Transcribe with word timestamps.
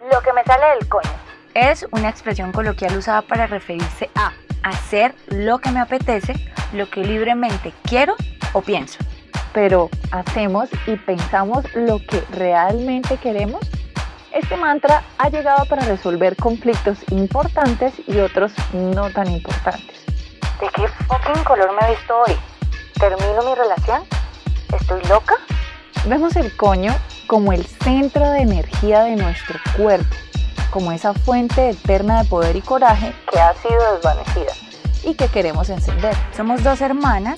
Lo 0.00 0.20
que 0.22 0.32
me 0.32 0.44
sale 0.44 0.64
del 0.76 0.88
coño 0.88 1.10
es 1.54 1.84
una 1.90 2.08
expresión 2.08 2.52
coloquial 2.52 2.96
usada 2.96 3.20
para 3.22 3.48
referirse 3.48 4.08
a 4.14 4.32
hacer 4.62 5.12
lo 5.26 5.58
que 5.58 5.72
me 5.72 5.80
apetece, 5.80 6.34
lo 6.72 6.88
que 6.88 7.02
libremente 7.02 7.72
quiero 7.82 8.14
o 8.52 8.62
pienso. 8.62 8.98
Pero 9.52 9.90
¿hacemos 10.12 10.68
y 10.86 10.94
pensamos 10.96 11.64
lo 11.74 11.98
que 11.98 12.22
realmente 12.30 13.16
queremos? 13.16 13.60
Este 14.32 14.56
mantra 14.56 15.02
ha 15.18 15.30
llegado 15.30 15.64
para 15.66 15.82
resolver 15.84 16.36
conflictos 16.36 16.98
importantes 17.10 17.94
y 18.06 18.18
otros 18.18 18.52
no 18.72 19.10
tan 19.10 19.28
importantes. 19.28 20.04
¿De 20.60 20.68
qué 20.76 20.86
fucking 20.86 21.42
color 21.42 21.72
me 21.72 21.88
he 21.88 21.96
visto 21.96 22.16
hoy? 22.20 22.36
¿Termino 23.00 23.42
mi 23.42 23.54
relación? 23.56 24.04
¿Estoy 24.78 25.02
loca? 25.08 25.34
Vemos 26.06 26.36
el 26.36 26.56
coño 26.56 26.94
como 27.26 27.52
el 27.52 27.66
centro 27.66 28.30
de 28.30 28.40
energía 28.40 29.02
de 29.02 29.16
nuestro 29.16 29.58
cuerpo, 29.76 30.14
como 30.70 30.92
esa 30.92 31.12
fuente 31.12 31.70
eterna 31.70 32.22
de 32.22 32.28
poder 32.28 32.56
y 32.56 32.62
coraje 32.62 33.12
que 33.30 33.38
ha 33.38 33.52
sido 33.54 33.94
desvanecida 33.94 34.52
y 35.04 35.14
que 35.14 35.28
queremos 35.28 35.68
encender. 35.68 36.14
Somos 36.36 36.62
dos 36.62 36.80
hermanas 36.80 37.36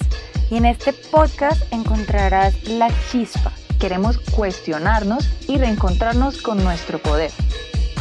y 0.50 0.56
en 0.56 0.66
este 0.66 0.92
podcast 0.92 1.62
encontrarás 1.72 2.62
la 2.64 2.90
chispa. 3.10 3.52
Queremos 3.78 4.18
cuestionarnos 4.18 5.28
y 5.48 5.58
reencontrarnos 5.58 6.40
con 6.42 6.62
nuestro 6.62 6.98
poder. 6.98 7.32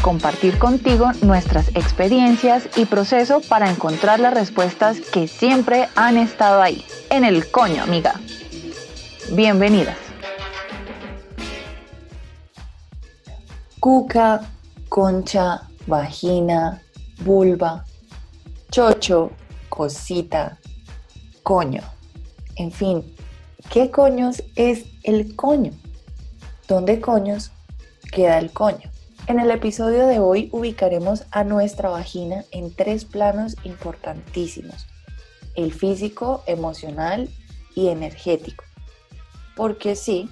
Compartir 0.02 0.60
contigo 0.60 1.12
nuestras 1.22 1.70
experiencias 1.70 2.68
y 2.76 2.86
proceso 2.86 3.42
para 3.42 3.70
encontrar 3.70 4.20
las 4.20 4.34
respuestas 4.34 5.00
que 5.00 5.28
siempre 5.28 5.90
han 5.96 6.18
estado 6.18 6.62
ahí, 6.62 6.86
en 7.10 7.24
el 7.24 7.50
coño, 7.50 7.84
amiga. 7.84 8.16
Bienvenidas. 9.32 10.09
Cuca, 13.80 14.42
concha, 14.90 15.70
vagina, 15.88 16.82
vulva, 17.24 17.86
chocho, 18.70 19.32
cosita, 19.70 20.60
coño. 21.44 21.82
En 22.58 22.74
fin, 22.74 23.16
¿qué 23.70 23.90
coños 23.90 24.44
es 24.58 24.84
el 25.04 25.34
coño? 25.38 25.72
¿Dónde 26.68 27.00
coños 27.00 27.54
queda 28.12 28.38
el 28.40 28.52
coño? 28.52 28.92
En 29.28 29.40
el 29.40 29.50
episodio 29.50 30.08
de 30.08 30.20
hoy 30.20 30.50
ubicaremos 30.52 31.24
a 31.32 31.46
nuestra 31.46 31.88
vagina 31.88 32.44
en 32.52 32.76
tres 32.76 33.06
planos 33.06 33.56
importantísimos, 33.64 34.88
el 35.56 35.72
físico, 35.72 36.44
emocional 36.48 37.30
y 37.76 37.88
energético, 37.88 38.66
porque 39.56 39.96
sí, 39.96 40.30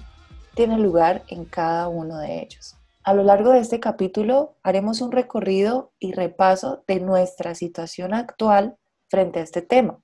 tiene 0.54 0.78
lugar 0.78 1.24
en 1.28 1.46
cada 1.46 1.88
uno 1.88 2.18
de 2.18 2.42
ellos. 2.42 2.77
A 3.08 3.14
lo 3.14 3.22
largo 3.22 3.52
de 3.52 3.60
este 3.60 3.80
capítulo 3.80 4.58
haremos 4.62 5.00
un 5.00 5.12
recorrido 5.12 5.92
y 5.98 6.12
repaso 6.12 6.84
de 6.86 7.00
nuestra 7.00 7.54
situación 7.54 8.12
actual 8.12 8.76
frente 9.08 9.40
a 9.40 9.44
este 9.44 9.62
tema. 9.62 9.98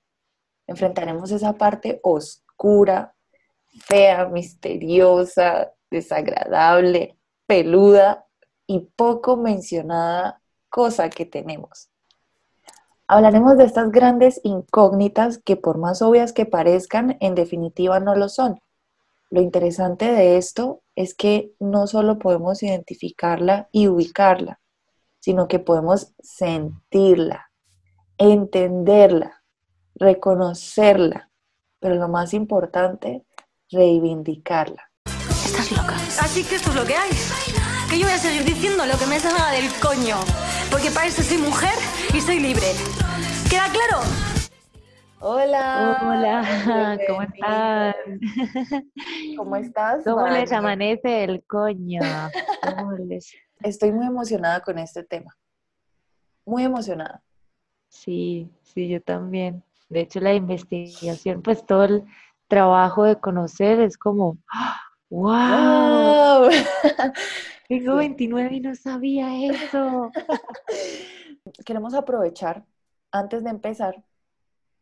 Enfrentaremos 0.65 1.29
esa 1.29 1.53
parte 1.53 1.99
oscura, 2.01 3.13
fea, 3.79 4.25
misteriosa, 4.29 5.71
desagradable, 5.91 7.15
peluda 7.45 8.25
y 8.65 8.89
poco 8.95 9.37
mencionada 9.37 10.41
cosa 10.69 11.07
que 11.11 11.27
tenemos. 11.27 11.91
Hablaremos 13.07 13.55
de 13.55 13.65
estas 13.65 13.91
grandes 13.91 14.41
incógnitas 14.43 15.37
que 15.37 15.55
por 15.55 15.77
más 15.77 16.01
obvias 16.01 16.33
que 16.33 16.47
parezcan, 16.47 17.17
en 17.19 17.35
definitiva 17.35 17.99
no 17.99 18.15
lo 18.15 18.29
son. 18.29 18.59
Lo 19.35 19.41
interesante 19.41 20.13
de 20.13 20.37
esto 20.37 20.81
es 20.95 21.13
que 21.13 21.51
no 21.59 21.87
solo 21.87 22.19
podemos 22.19 22.63
identificarla 22.63 23.67
y 23.73 23.89
ubicarla, 23.89 24.61
sino 25.19 25.49
que 25.49 25.59
podemos 25.59 26.13
sentirla, 26.21 27.51
entenderla, 28.17 29.43
reconocerla, 29.95 31.31
pero 31.81 31.95
lo 31.95 32.07
más 32.07 32.33
importante, 32.33 33.25
reivindicarla. 33.69 34.89
Estás 35.29 35.69
loca. 35.73 35.95
Así 36.21 36.45
que 36.45 36.55
esto 36.55 36.69
es 36.69 36.75
lo 36.77 36.85
que 36.85 36.95
hay. 36.95 37.09
Que 37.89 37.99
yo 37.99 38.05
voy 38.05 38.15
a 38.15 38.17
seguir 38.17 38.45
diciendo 38.45 38.85
lo 38.85 38.97
que 38.97 39.05
me 39.05 39.19
salga 39.19 39.51
del 39.51 39.69
coño. 39.81 40.15
Porque 40.71 40.91
para 40.91 41.07
eso 41.07 41.21
soy 41.21 41.39
mujer 41.39 41.75
y 42.13 42.21
soy 42.21 42.39
libre. 42.39 42.71
¿Queda 43.49 43.67
claro? 43.69 43.99
Hola. 45.19 45.97
Hola, 46.01 46.99
¿cómo 47.07 47.21
están? 47.21 47.95
¿Cómo 49.37 49.55
estás? 49.55 50.03
¿Cómo 50.03 50.27
les 50.27 50.51
amanece 50.51 51.23
el 51.23 51.43
coño? 51.43 52.01
Estoy 53.63 53.91
muy 53.91 54.05
emocionada 54.05 54.59
con 54.61 54.77
este 54.77 55.03
tema. 55.03 55.35
Muy 56.45 56.63
emocionada. 56.63 57.23
Sí, 57.87 58.51
sí, 58.61 58.89
yo 58.89 59.01
también. 59.01 59.63
De 59.89 60.01
hecho, 60.01 60.19
la 60.19 60.33
investigación, 60.33 61.41
pues 61.41 61.65
todo 61.65 61.85
el 61.85 62.05
trabajo 62.47 63.03
de 63.03 63.19
conocer 63.19 63.79
es 63.79 63.97
como, 63.97 64.37
¡wow! 65.09 66.49
Tengo 67.69 67.95
29 67.95 68.55
y 68.55 68.59
no 68.59 68.75
sabía 68.75 69.33
eso. 69.45 70.11
Queremos 71.65 71.93
aprovechar, 71.93 72.65
antes 73.11 73.43
de 73.43 73.49
empezar, 73.49 74.03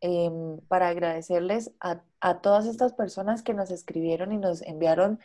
em, 0.03 0.58
para 0.68 0.90
agradecerles 0.90 1.72
a, 1.80 2.02
todas 2.41 2.66
estas 2.66 2.91
personas 2.91 3.41
que 3.41 3.53
nos 3.53 3.72
escribieron 3.72 4.34
y 4.34 4.38
nos 4.38 4.62
enviaron 4.62 5.19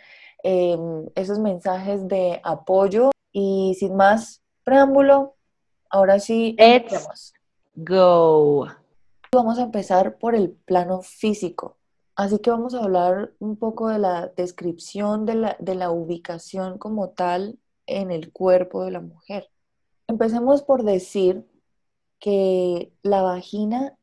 em, 0.44 1.08
esos 1.16 1.40
mensajes 1.40 2.06
de 2.06 2.40
apoyo. 2.44 3.10
Y 3.32 3.76
sin 3.78 3.96
más 3.96 4.40
preámbulo, 4.62 5.34
ahora 5.90 6.20
sí, 6.20 6.54
empecemos 6.58 7.34
go. 7.74 8.68
Vamos 9.32 9.58
a 9.58 9.62
empezar 9.62 10.16
por 10.18 10.36
el 10.36 10.52
plano 10.52 11.02
físico. 11.02 11.76
Así 12.14 12.38
que 12.38 12.50
vamos 12.50 12.74
a 12.74 12.84
hablar 12.84 13.32
un 13.40 13.56
poco 13.56 13.88
de 13.88 13.98
la 13.98 14.28
descripción 14.36 15.26
de 15.26 15.34
la, 15.34 15.56
de 15.58 15.74
la 15.74 15.90
ubicación 15.90 16.78
como 16.78 17.10
tal 17.10 17.58
en 17.86 18.12
el 18.12 18.32
cuerpo 18.32 18.84
de 18.84 18.92
la 18.92 19.00
mujer. 19.00 19.50
Empecemos 20.06 20.62
por 20.62 20.84
decir 20.84 21.44
que 22.20 22.92
la 23.02 23.22
vagina 23.22 23.97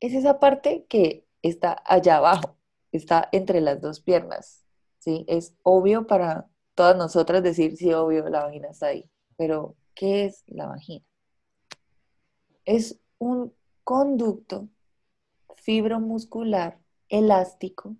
es 0.00 0.14
esa 0.14 0.40
parte 0.40 0.86
que 0.88 1.26
está 1.42 1.82
allá 1.86 2.16
abajo, 2.16 2.56
está 2.92 3.28
entre 3.32 3.60
las 3.60 3.80
dos 3.80 4.00
piernas. 4.00 4.64
¿sí? 4.98 5.24
Es 5.28 5.54
obvio 5.62 6.06
para 6.06 6.48
todas 6.74 6.96
nosotras 6.96 7.42
decir, 7.42 7.76
sí, 7.76 7.92
obvio, 7.92 8.28
la 8.28 8.44
vagina 8.44 8.68
está 8.68 8.86
ahí. 8.88 9.08
Pero, 9.36 9.76
¿qué 9.94 10.26
es 10.26 10.44
la 10.46 10.66
vagina? 10.66 11.04
es 12.64 13.00
un 13.18 13.52
conducto 13.84 14.68
fibromuscular 15.56 16.78
elástico 17.08 17.96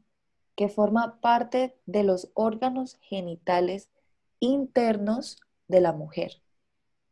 que 0.55 0.69
forma 0.69 1.21
parte 1.21 1.77
de 1.87 2.05
los 2.05 2.31
órganos 2.35 2.97
genitales 3.01 3.89
internos 4.39 5.41
de 5.67 5.81
la 5.81 5.93
mujer. 5.93 6.43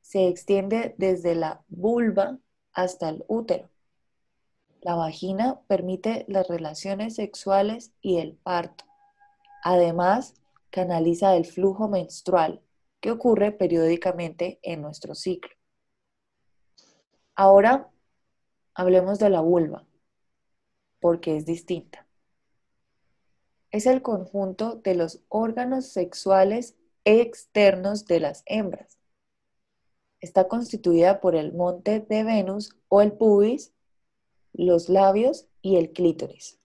Se 0.00 0.28
extiende 0.28 0.94
desde 0.98 1.34
la 1.34 1.64
vulva 1.68 2.38
hasta 2.72 3.08
el 3.08 3.24
útero. 3.26 3.68
La 4.80 4.94
vagina 4.94 5.60
permite 5.66 6.24
las 6.28 6.48
relaciones 6.48 7.16
sexuales 7.16 7.92
y 8.00 8.18
el 8.18 8.34
parto. 8.34 8.84
Además, 9.64 10.34
canaliza 10.70 11.34
el 11.36 11.46
flujo 11.46 11.88
menstrual 11.88 12.62
que 13.00 13.10
ocurre 13.10 13.52
periódicamente 13.52 14.60
en 14.62 14.82
nuestro 14.82 15.14
ciclo. 15.14 15.50
Ahora 17.34 17.90
hablemos 18.74 19.18
de 19.18 19.30
la 19.30 19.40
vulva, 19.40 19.86
porque 21.00 21.36
es 21.36 21.44
distinta. 21.44 22.06
Es 23.70 23.86
el 23.86 24.02
conjunto 24.02 24.76
de 24.76 24.94
los 24.94 25.20
órganos 25.28 25.86
sexuales 25.86 26.76
externos 27.04 28.06
de 28.06 28.20
las 28.20 28.42
hembras. 28.46 28.98
Está 30.20 30.48
constituida 30.48 31.20
por 31.20 31.36
el 31.36 31.52
monte 31.52 32.00
de 32.00 32.24
Venus 32.24 32.76
o 32.88 33.02
el 33.02 33.12
pubis, 33.12 33.72
los 34.66 34.88
labios 34.88 35.46
y 35.62 35.76
el 35.76 35.92
clítoris. 35.92 36.58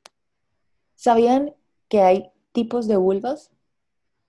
¿Sabían 0.95 1.55
que 1.87 2.01
hay 2.01 2.31
tipos 2.51 2.87
de 2.87 2.97
vulvas? 2.97 3.51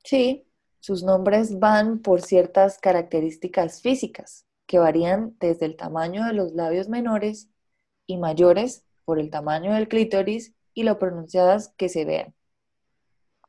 Sí, 0.05 0.47
sus 0.81 1.03
nombres 1.03 1.59
van 1.59 2.01
por 2.01 2.21
ciertas 2.21 2.79
características 2.79 3.81
físicas 3.81 4.47
que 4.67 4.79
varían 4.79 5.37
desde 5.41 5.67
el 5.67 5.77
tamaño 5.77 6.27
de 6.27 6.35
los 6.35 6.53
labios 6.53 6.89
menores 6.89 7.49
y 8.07 8.19
mayores 8.19 8.85
por 9.05 9.19
el 9.19 9.31
tamaño 9.31 9.73
del 9.73 9.89
clítoris 9.89 10.55
y 10.75 10.83
lo 10.83 10.99
pronunciadas 10.99 11.69
que 11.77 11.89
se 11.89 12.05
vean. 12.05 12.35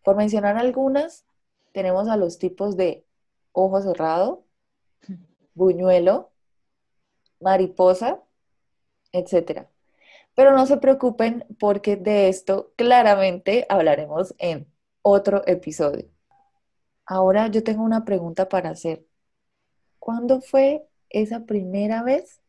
Por 0.04 0.16
mencionar 0.16 0.58
algunas, 0.58 1.26
tenemos 1.74 2.08
a 2.08 2.16
los 2.16 2.38
tipos 2.38 2.78
de 2.78 3.06
ojo 3.52 3.82
cerrado, 3.82 4.46
buñuelo, 5.56 6.32
mariposa, 7.42 8.22
etc. 9.12 9.68
Pero 10.36 10.52
no 10.52 10.66
se 10.66 10.78
preocupen 10.78 11.46
porque 11.60 11.96
de 11.96 12.30
esto 12.30 12.74
claramente 12.76 13.66
hablaremos 13.70 14.36
en 14.38 14.68
otro 15.02 15.42
episodio. 15.48 16.10
Ahora 17.06 17.48
yo 17.48 17.64
tengo 17.64 17.84
una 17.84 18.06
pregunta 18.06 18.50
para 18.50 18.70
hacer. 18.70 19.06
¿cuándo 20.06 20.40
fue 20.40 20.88
esa 21.10 21.48
primera 21.48 22.04
vez 22.04 22.40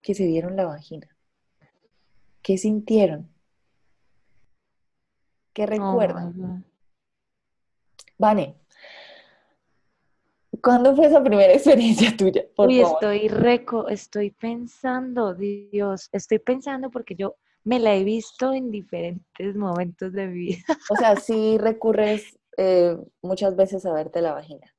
que 0.00 0.14
se 0.14 0.24
vieron 0.24 0.56
la 0.56 0.64
vagina? 0.64 1.06
¿Qué 2.40 2.56
sintieron? 2.56 3.28
¿Qué 5.52 5.66
recuerdan? 5.66 6.64
Vane, 8.16 8.56
¿cuándo 10.62 10.94
fue 10.94 11.06
esa 11.06 11.22
primera 11.22 11.52
experiencia 11.54 12.16
tuya? 12.16 12.44
Por 12.54 12.68
Uy, 12.68 12.80
estoy 12.80 13.28
reco, 13.28 13.88
estoy 13.88 14.30
pensando, 14.30 15.34
Dios, 15.34 16.08
estoy 16.12 16.38
pensando 16.38 16.90
porque 16.90 17.14
yo 17.14 17.36
me 17.64 17.78
la 17.78 17.94
he 17.94 18.04
visto 18.04 18.52
en 18.52 18.70
diferentes 18.70 19.56
momentos 19.56 20.12
de 20.12 20.26
mi 20.26 20.38
vida. 20.38 20.64
O 20.90 20.96
sea, 20.96 21.16
sí 21.16 21.58
recurres 21.58 22.38
eh, 22.56 22.96
muchas 23.22 23.56
veces 23.56 23.84
a 23.86 23.92
verte 23.92 24.20
la 24.20 24.32
vagina. 24.32 24.74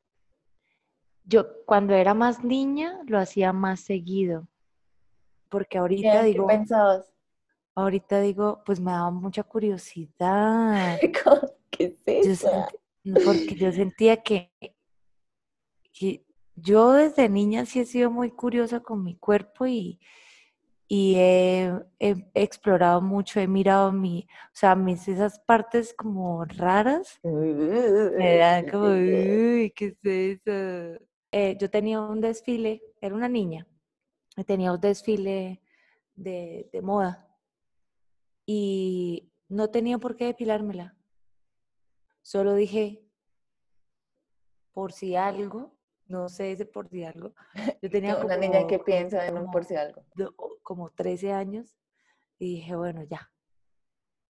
Yo 1.24 1.64
cuando 1.66 1.94
era 1.94 2.14
más 2.14 2.44
niña 2.44 3.00
lo 3.06 3.20
hacía 3.20 3.54
más 3.54 3.82
seguido. 3.82 4.48
Porque 5.50 5.78
ahorita 5.78 6.24
digo. 6.24 6.48
¿Qué 6.48 6.56
pensabas? 6.56 7.14
Ahorita 7.76 8.20
digo, 8.20 8.62
pues 8.66 8.80
me 8.80 8.92
daba 8.92 9.12
mucha 9.12 9.44
curiosidad. 9.44 11.00
¿Qué 11.70 11.98
es 12.06 12.40
eso? 12.42 12.50
porque 13.26 13.56
yo 13.56 13.72
sentía 13.72 14.18
que, 14.18 14.52
yo 16.56 16.92
desde 16.94 17.30
niña 17.30 17.66
sí 17.66 17.80
he 17.80 17.86
sido 17.86 18.12
muy 18.12 18.32
curiosa 18.32 18.82
con 18.82 19.04
mi 19.04 19.16
cuerpo 19.16 19.68
y, 19.68 20.00
y 20.88 21.16
he, 21.18 21.74
explorado 22.34 23.02
mucho, 23.02 23.40
he 23.40 23.48
mirado 23.48 23.92
mi, 23.92 24.28
o 24.48 24.56
sea, 24.56 24.76
mis 24.76 25.08
esas 25.08 25.40
partes 25.40 25.94
como 25.94 26.46
raras, 26.46 27.20
me 27.24 28.38
dan 28.38 28.68
como, 28.70 28.88
uy, 28.88 29.72
¿qué 29.76 29.96
es 30.02 30.42
eso? 30.46 31.06
Eh, 31.32 31.58
yo 31.60 31.70
tenía 31.70 32.02
un 32.02 32.22
desfile, 32.22 32.82
era 33.02 33.16
una 33.16 33.30
niña, 33.30 33.68
tenía 34.48 34.74
un 34.74 34.82
desfile 34.82 35.62
de, 36.16 36.70
de 36.74 36.82
moda 36.82 37.28
y 38.46 39.32
no 39.48 39.70
tenía 39.70 40.00
por 40.00 40.16
qué 40.16 40.26
depilármela. 40.26 40.96
Solo 42.24 42.56
dije, 42.56 43.04
por 44.74 44.92
si 44.92 45.16
algo, 45.16 45.79
no 46.10 46.28
sé 46.28 46.52
ese 46.52 46.66
por 46.66 46.90
si 46.90 47.04
algo. 47.04 47.34
Yo 47.82 47.90
tenía 47.90 48.18
una 48.18 48.36
niña 48.36 48.68
que 48.68 48.80
piensa 48.80 49.26
en 49.26 49.38
un 49.38 49.50
por 49.50 49.64
si 49.64 49.76
algo. 49.76 50.04
Como 50.62 50.90
13 50.90 51.32
años 51.32 51.78
y 52.38 52.56
dije, 52.56 52.76
bueno, 52.76 53.04
ya, 53.04 53.32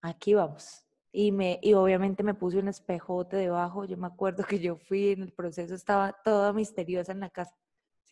aquí 0.01 0.33
vamos. 0.35 0.85
Y, 1.11 1.31
me, 1.31 1.59
y 1.63 1.73
obviamente 1.73 2.21
me 2.21 2.35
puse 2.35 2.59
un 2.59 2.67
espejote 2.67 3.37
debajo. 3.37 3.85
Yo 3.85 3.97
me 3.97 4.07
acuerdo 4.07 4.43
que 4.43 4.59
yo 4.59 4.75
fui 4.75 5.09
en 5.13 5.23
el 5.23 5.33
proceso, 5.33 5.73
estaba 5.73 6.13
toda 6.23 6.53
misteriosa 6.53 7.11
en 7.11 7.21
la 7.21 7.31
casa. 7.31 7.57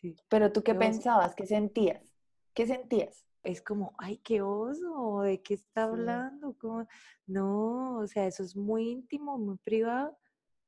Sí. 0.02 0.16
Pero 0.30 0.52
tú 0.52 0.64
qué 0.64 0.74
pensabas, 0.74 1.36
qué 1.36 1.46
sentías, 1.46 2.16
qué 2.54 2.66
sentías 2.66 3.28
es 3.48 3.62
como, 3.62 3.94
ay, 3.98 4.18
qué 4.18 4.42
oso, 4.42 5.22
¿de 5.22 5.42
qué 5.42 5.54
está 5.54 5.86
hablando? 5.86 6.56
No, 7.26 7.98
o 7.98 8.08
sea, 8.08 8.28
eso 8.28 8.44
es 8.44 8.56
muy 8.56 8.90
íntimo, 8.90 9.38
muy 9.38 9.58
privado, 9.58 10.18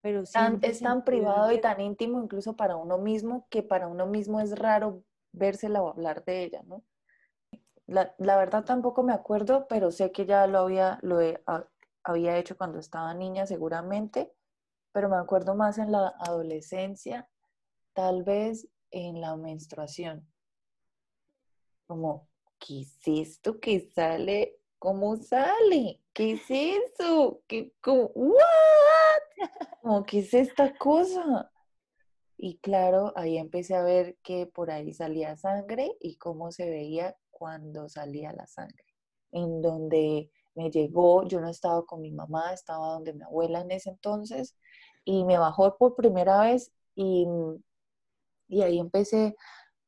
pero 0.02 0.22
es 0.22 0.80
tan 0.80 1.04
privado 1.04 1.52
y 1.52 1.60
tan 1.60 1.82
íntimo 1.82 2.22
incluso 2.22 2.56
para 2.56 2.76
uno 2.76 2.98
mismo 2.98 3.48
que 3.50 3.64
para 3.64 3.88
uno 3.88 4.06
mismo 4.06 4.40
es 4.40 4.58
raro 4.58 5.04
vérsela 5.32 5.82
o 5.82 5.90
hablar 5.90 6.24
de 6.26 6.44
ella, 6.44 6.64
¿no? 6.66 6.84
La, 7.86 8.38
verdad 8.38 8.64
tampoco 8.64 9.02
me 9.02 9.14
acuerdo, 9.14 9.66
pero 9.68 9.90
sé 9.92 10.12
que 10.12 10.28
ya 10.28 10.46
lo 10.46 10.60
había, 10.60 11.00
lo 11.02 11.18
había 12.04 12.38
hecho 12.38 12.56
cuando 12.56 12.78
estaba 12.78 13.16
niña 13.16 13.48
seguramente, 13.48 14.32
pero 14.92 15.10
me 15.10 15.18
acuerdo 15.18 15.56
más 15.56 15.80
en 15.80 15.92
la 15.92 16.14
adolescencia, 16.20 17.28
tal 17.94 18.24
vez 18.24 18.68
en 18.92 19.22
la 19.22 19.36
menstruación. 19.38 20.28
Como 21.88 22.28
¿qué 22.60 22.82
es 22.82 23.00
esto 23.08 23.60
que 23.60 23.80
sale? 23.80 24.60
¿Cómo 24.78 25.18
sale? 25.18 26.00
¿Qué 26.14 26.34
es 26.34 26.46
eso? 26.50 27.42
¿Qué, 27.48 27.74
what? 27.84 28.99
¿Qué 30.08 30.20
es 30.20 30.34
esta 30.34 30.76
cosa? 30.78 31.52
Y 32.38 32.58
claro, 32.60 33.12
ahí 33.16 33.38
empecé 33.38 33.76
a 33.76 33.84
ver 33.84 34.18
que 34.24 34.48
por 34.48 34.72
ahí 34.72 34.94
salía 34.94 35.36
sangre 35.36 35.92
y 36.00 36.18
cómo 36.18 36.52
se 36.52 36.70
veía 36.70 37.16
cuando 37.32 37.90
salía 37.90 38.32
la 38.34 38.48
sangre. 38.48 38.86
En 39.32 39.62
donde 39.62 40.32
me 40.56 40.70
llegó, 40.72 41.28
yo 41.28 41.42
no 41.42 41.50
estaba 41.50 41.86
con 41.86 42.02
mi 42.02 42.12
mamá, 42.12 42.54
estaba 42.54 42.94
donde 42.94 43.14
mi 43.14 43.24
abuela 43.24 43.62
en 43.62 43.72
ese 43.72 43.90
entonces, 43.90 44.56
y 45.04 45.26
me 45.26 45.38
bajó 45.38 45.78
por 45.78 45.96
primera 45.96 46.42
vez 46.42 46.72
y, 46.96 47.28
y 48.48 48.62
ahí 48.62 48.80
empecé 48.80 49.36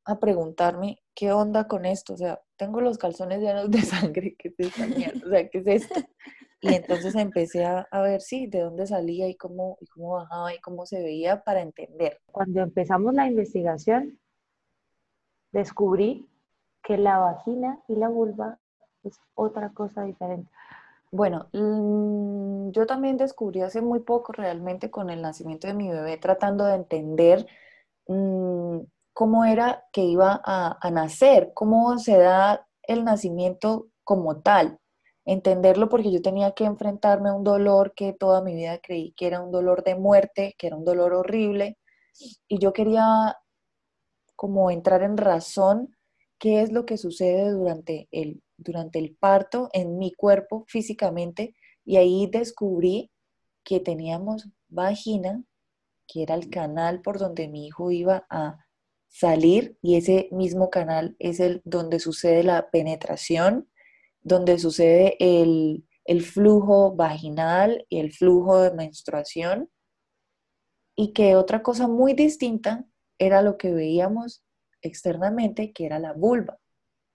a 0.06 0.20
preguntarme 0.20 1.02
qué 1.14 1.32
onda 1.32 1.68
con 1.68 1.86
esto, 1.86 2.14
o 2.14 2.18
sea, 2.18 2.42
tengo 2.58 2.82
los 2.82 2.98
calzones 2.98 3.42
llenos 3.42 3.70
de 3.70 3.82
sangre, 3.82 4.36
¿qué 4.38 4.50
es 4.50 4.60
esta 4.60 4.88
mierda? 4.88 5.26
O 5.26 5.30
sea, 5.30 5.50
¿qué 5.50 5.58
es 5.60 5.68
esto? 5.68 6.00
Y 6.62 6.76
entonces 6.76 7.16
empecé 7.16 7.66
a, 7.66 7.88
ver, 8.02 8.22
sí, 8.22 8.48
de 8.48 8.62
dónde 8.62 8.86
salía 8.86 9.28
y 9.28 9.36
cómo, 9.36 9.78
y 9.82 9.88
cómo 9.88 10.14
bajaba 10.14 10.54
y 10.54 10.60
cómo 10.60 10.86
se 10.86 11.02
veía 11.02 11.44
para 11.44 11.62
entender. 11.62 12.20
Cuando 12.32 12.62
empezamos 12.62 13.14
la 13.14 13.28
investigación, 13.28 14.20
descubrí 15.52 16.30
que 16.84 16.98
la 16.98 17.18
vagina 17.18 17.82
y 17.88 17.96
la 17.96 18.10
vulva 18.10 18.60
es 19.04 19.20
otra 19.34 19.72
cosa 19.74 20.04
diferente. 20.04 20.52
Bueno, 21.12 21.50
mm, 21.52 22.72
yo 22.72 22.86
también 22.86 23.18
descubrí 23.18 23.62
hace 23.62 23.82
muy 23.82 24.00
poco 24.00 24.32
realmente 24.32 24.90
con 24.90 25.10
el 25.10 25.22
nacimiento 25.22 25.68
de 25.68 25.74
mi 25.74 25.90
bebé, 25.90 26.18
tratando 26.18 26.66
de 26.66 26.76
entender 26.76 27.46
mm, 28.08 28.80
cómo 29.14 29.46
era 29.46 29.84
que 29.92 30.04
iba 30.04 30.42
a, 30.44 30.90
nacer, 30.92 31.52
cómo 31.54 31.98
se 32.00 32.18
da 32.18 32.66
el 32.84 33.04
nacimiento 33.04 33.88
como 34.04 34.42
tal, 34.42 34.80
entenderlo 35.26 35.90
porque 35.90 36.12
yo 36.12 36.22
tenía 36.22 36.52
que 36.52 36.66
enfrentarme 36.66 37.30
a 37.30 37.34
un 37.34 37.44
dolor 37.44 37.94
que 37.96 38.14
toda 38.14 38.42
mi 38.42 38.56
vida 38.56 38.80
creí 38.80 39.14
que 39.14 39.28
era 39.28 39.42
un 39.42 39.52
dolor 39.52 39.84
de 39.84 39.96
muerte, 39.96 40.56
que 40.58 40.68
era 40.68 40.76
un 40.76 40.86
dolor 40.86 41.14
horrible, 41.14 41.78
y 42.48 42.60
yo 42.60 42.74
quería 42.74 43.38
como 44.36 44.72
entrar 44.72 45.04
en 45.04 45.18
razón 45.18 45.96
qué 46.40 46.62
es 46.62 46.72
lo 46.72 46.86
que 46.86 46.98
sucede 46.98 47.52
durante 47.52 48.08
el, 48.12 48.42
durante 48.58 49.00
el 49.00 49.16
parto 49.16 49.70
en 49.74 49.98
mi 49.98 50.12
cuerpo 50.12 50.66
físicamente, 50.68 51.56
y 51.86 51.98
ahí 51.98 52.28
descubrí 52.28 53.12
que 53.64 53.80
teníamos 53.80 54.50
vagina, 54.68 55.44
que 56.08 56.24
era 56.24 56.36
el 56.36 56.50
canal 56.50 57.02
por 57.02 57.20
donde 57.20 57.48
mi 57.48 57.68
hijo 57.68 57.92
iba 57.92 58.26
a 58.30 58.66
salir. 59.08 59.78
Y 59.82 59.96
ese 59.96 60.30
mismo 60.32 60.70
canal 60.70 61.16
es 61.20 61.40
el 61.40 61.62
donde 61.64 62.00
sucede 62.00 62.44
la 62.44 62.70
penetración, 62.70 63.70
donde 64.24 64.60
sucede 64.60 65.18
el, 65.20 65.86
flujo 66.24 66.94
vaginal 66.94 67.86
y 67.90 68.00
el 68.00 68.12
flujo 68.12 68.62
de 68.62 68.72
menstruación 68.72 69.70
y 70.96 71.14
que 71.14 71.36
otra 71.36 71.64
cosa 71.64 71.88
muy 71.88 72.14
distinta 72.14 72.86
era 73.18 73.42
lo 73.42 73.58
que 73.58 73.72
veíamos 73.72 74.44
externamente, 74.82 75.72
que 75.72 75.86
era 75.86 76.00
la 76.00 76.14
vulva. 76.14 76.60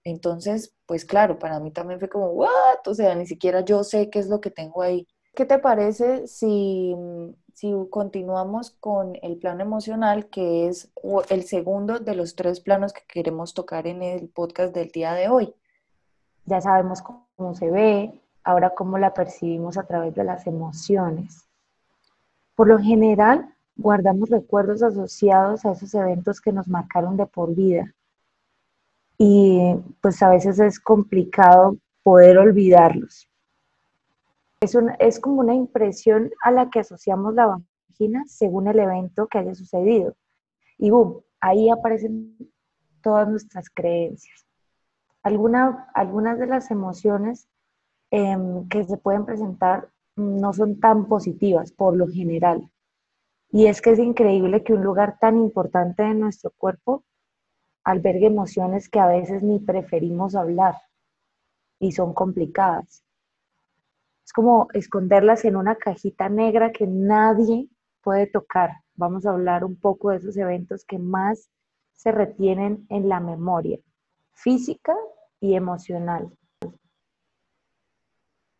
Entonces, 0.03 0.73
pues 0.85 1.05
claro, 1.05 1.37
para 1.37 1.59
mí 1.59 1.71
también 1.71 1.99
fue 1.99 2.09
como, 2.09 2.29
¿what? 2.31 2.87
O 2.87 2.93
sea, 2.95 3.13
ni 3.15 3.27
siquiera 3.27 3.61
yo 3.61 3.83
sé 3.83 4.09
qué 4.09 4.19
es 4.19 4.29
lo 4.29 4.41
que 4.41 4.51
tengo 4.51 4.81
ahí. 4.81 5.07
¿Qué 5.35 5.45
te 5.45 5.59
parece 5.59 6.27
si, 6.27 6.95
si 7.53 7.71
continuamos 7.91 8.71
con 8.71 9.17
el 9.21 9.37
plano 9.37 9.61
emocional, 9.63 10.29
que 10.29 10.67
es 10.67 10.91
el 11.29 11.43
segundo 11.43 11.99
de 11.99 12.15
los 12.15 12.35
tres 12.35 12.61
planos 12.61 12.93
que 12.93 13.03
queremos 13.07 13.53
tocar 13.53 13.85
en 13.85 14.01
el 14.01 14.29
podcast 14.29 14.73
del 14.73 14.89
día 14.89 15.13
de 15.13 15.29
hoy? 15.29 15.53
Ya 16.47 16.61
sabemos 16.61 17.01
cómo 17.01 17.53
se 17.55 17.69
ve, 17.69 18.21
ahora 18.43 18.69
cómo 18.69 18.97
la 18.97 19.13
percibimos 19.13 19.77
a 19.77 19.83
través 19.83 20.15
de 20.15 20.23
las 20.23 20.47
emociones. 20.47 21.45
Por 22.55 22.69
lo 22.69 22.79
general, 22.79 23.53
guardamos 23.75 24.29
recuerdos 24.29 24.81
asociados 24.81 25.65
a 25.65 25.73
esos 25.73 25.93
eventos 25.93 26.39
que 26.39 26.53
nos 26.53 26.67
marcaron 26.69 27.17
de 27.17 27.25
por 27.25 27.53
vida. 27.53 27.93
Y 29.17 29.75
pues 30.01 30.23
a 30.23 30.29
veces 30.29 30.57
es 30.59 30.79
complicado 30.79 31.75
poder 32.01 32.37
olvidarlos. 32.37 33.27
Es, 34.61 34.75
es 34.99 35.19
como 35.19 35.41
una 35.41 35.53
impresión 35.53 36.31
a 36.41 36.51
la 36.51 36.69
que 36.69 36.79
asociamos 36.79 37.33
la 37.33 37.61
vagina 37.89 38.23
según 38.27 38.67
el 38.67 38.79
evento 38.79 39.27
que 39.27 39.39
haya 39.39 39.53
sucedido. 39.53 40.15
Y 40.77 40.91
boom, 40.91 41.21
ahí 41.41 41.69
aparecen 41.69 42.37
todas 43.01 43.27
nuestras 43.27 43.69
creencias. 43.69 44.46
Alguna, 45.23 45.89
algunas 45.93 46.39
de 46.39 46.47
las 46.47 46.71
emociones 46.71 47.49
em, 48.11 48.67
que 48.69 48.83
se 48.85 48.97
pueden 48.97 49.25
presentar 49.25 49.89
no 50.15 50.53
son 50.53 50.79
tan 50.79 51.07
positivas 51.07 51.71
por 51.71 51.95
lo 51.95 52.07
general. 52.07 52.69
Y 53.51 53.67
es 53.67 53.81
que 53.81 53.91
es 53.91 53.99
increíble 53.99 54.63
que 54.63 54.73
un 54.73 54.83
lugar 54.83 55.19
tan 55.19 55.37
importante 55.37 56.03
de 56.03 56.13
nuestro 56.13 56.51
cuerpo 56.51 57.03
albergue 57.83 58.27
emociones 58.27 58.89
que 58.89 58.99
a 58.99 59.07
veces 59.07 59.43
ni 59.43 59.59
preferimos 59.59 60.35
hablar 60.35 60.75
y 61.79 61.91
son 61.91 62.13
complicadas. 62.13 63.03
Es 64.25 64.33
como 64.33 64.67
esconderlas 64.73 65.45
en 65.45 65.55
una 65.55 65.75
cajita 65.75 66.27
negra 66.27 66.71
que 66.71 66.85
nadie 66.85 67.69
puede 68.01 68.27
tocar. 68.27 68.71
Vamos 68.95 69.25
a 69.25 69.31
hablar 69.31 69.63
un 69.63 69.77
poco 69.77 70.09
de 70.09 70.17
esos 70.17 70.35
eventos 70.35 70.83
que 70.83 70.99
más 70.99 71.49
se 71.93 72.11
retienen 72.11 72.85
en 72.89 73.07
la 73.07 73.19
memoria 73.19 73.79
física 74.37 74.95
y 75.41 75.55
emocional. 75.55 76.31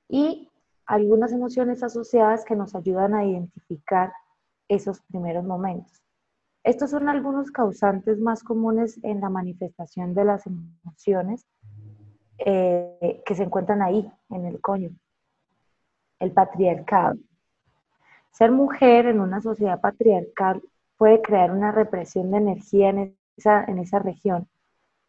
Y 0.09 0.49
algunas 0.85 1.31
emociones 1.31 1.83
asociadas 1.83 2.45
que 2.45 2.55
nos 2.55 2.73
ayudan 2.75 3.13
a 3.13 3.25
identificar 3.25 4.11
esos 4.67 5.01
primeros 5.01 5.45
momentos. 5.45 6.01
Estos 6.63 6.89
son 6.89 7.07
algunos 7.07 7.51
causantes 7.51 8.19
más 8.19 8.43
comunes 8.43 8.99
en 9.03 9.21
la 9.21 9.29
manifestación 9.29 10.13
de 10.13 10.25
las 10.25 10.45
emociones 10.47 11.45
eh, 12.39 13.21
que 13.25 13.35
se 13.35 13.43
encuentran 13.43 13.81
ahí, 13.81 14.11
en 14.29 14.45
el 14.45 14.59
coño. 14.59 14.89
El 16.19 16.31
patriarcado. 16.31 17.15
Ser 18.31 18.51
mujer 18.51 19.05
en 19.05 19.21
una 19.21 19.41
sociedad 19.41 19.79
patriarcal 19.79 20.61
puede 20.97 21.21
crear 21.21 21.51
una 21.51 21.71
represión 21.71 22.31
de 22.31 22.37
energía 22.37 22.89
en 22.89 23.17
esa, 23.37 23.63
en 23.65 23.77
esa 23.79 23.99
región 23.99 24.47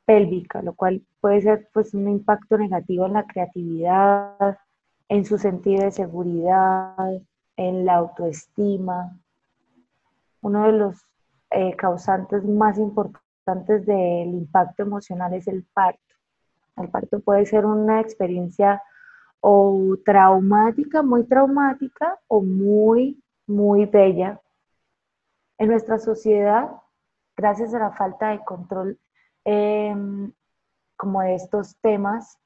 pélvica, 0.09 0.63
lo 0.63 0.73
cual 0.73 1.03
puede 1.21 1.43
ser 1.43 1.69
pues, 1.75 1.93
un 1.93 2.09
impacto 2.09 2.57
negativo 2.57 3.05
en 3.05 3.13
la 3.13 3.27
creatividad, 3.27 4.59
en 5.07 5.27
su 5.27 5.37
sentido 5.37 5.85
de 5.85 5.91
seguridad, 5.91 6.97
en 7.57 7.85
la 7.85 7.97
autoestima. 7.97 9.21
Uno 10.41 10.65
de 10.65 10.73
los 10.73 10.97
eh, 11.51 11.77
causantes 11.77 12.43
más 12.43 12.79
importantes 12.79 13.85
del 13.85 14.29
impacto 14.29 14.83
emocional 14.83 15.35
es 15.35 15.47
el 15.47 15.63
parto. 15.75 16.01
El 16.79 16.89
parto 16.89 17.21
puede 17.21 17.45
ser 17.45 17.67
una 17.67 18.01
experiencia 18.01 18.83
o 19.41 19.95
traumática, 20.07 21.03
muy 21.03 21.25
traumática, 21.25 22.19
o 22.29 22.41
muy, 22.41 23.23
muy 23.47 23.85
bella. 23.85 24.41
En 25.59 25.69
nuestra 25.69 25.99
sociedad, 25.99 26.71
gracias 27.37 27.75
a 27.75 27.79
la 27.79 27.91
falta 27.91 28.31
de 28.31 28.43
control 28.43 28.99
em, 29.45 30.33
como 30.97 31.23
de 31.23 31.35
estos 31.35 31.77
temas, 31.81 32.39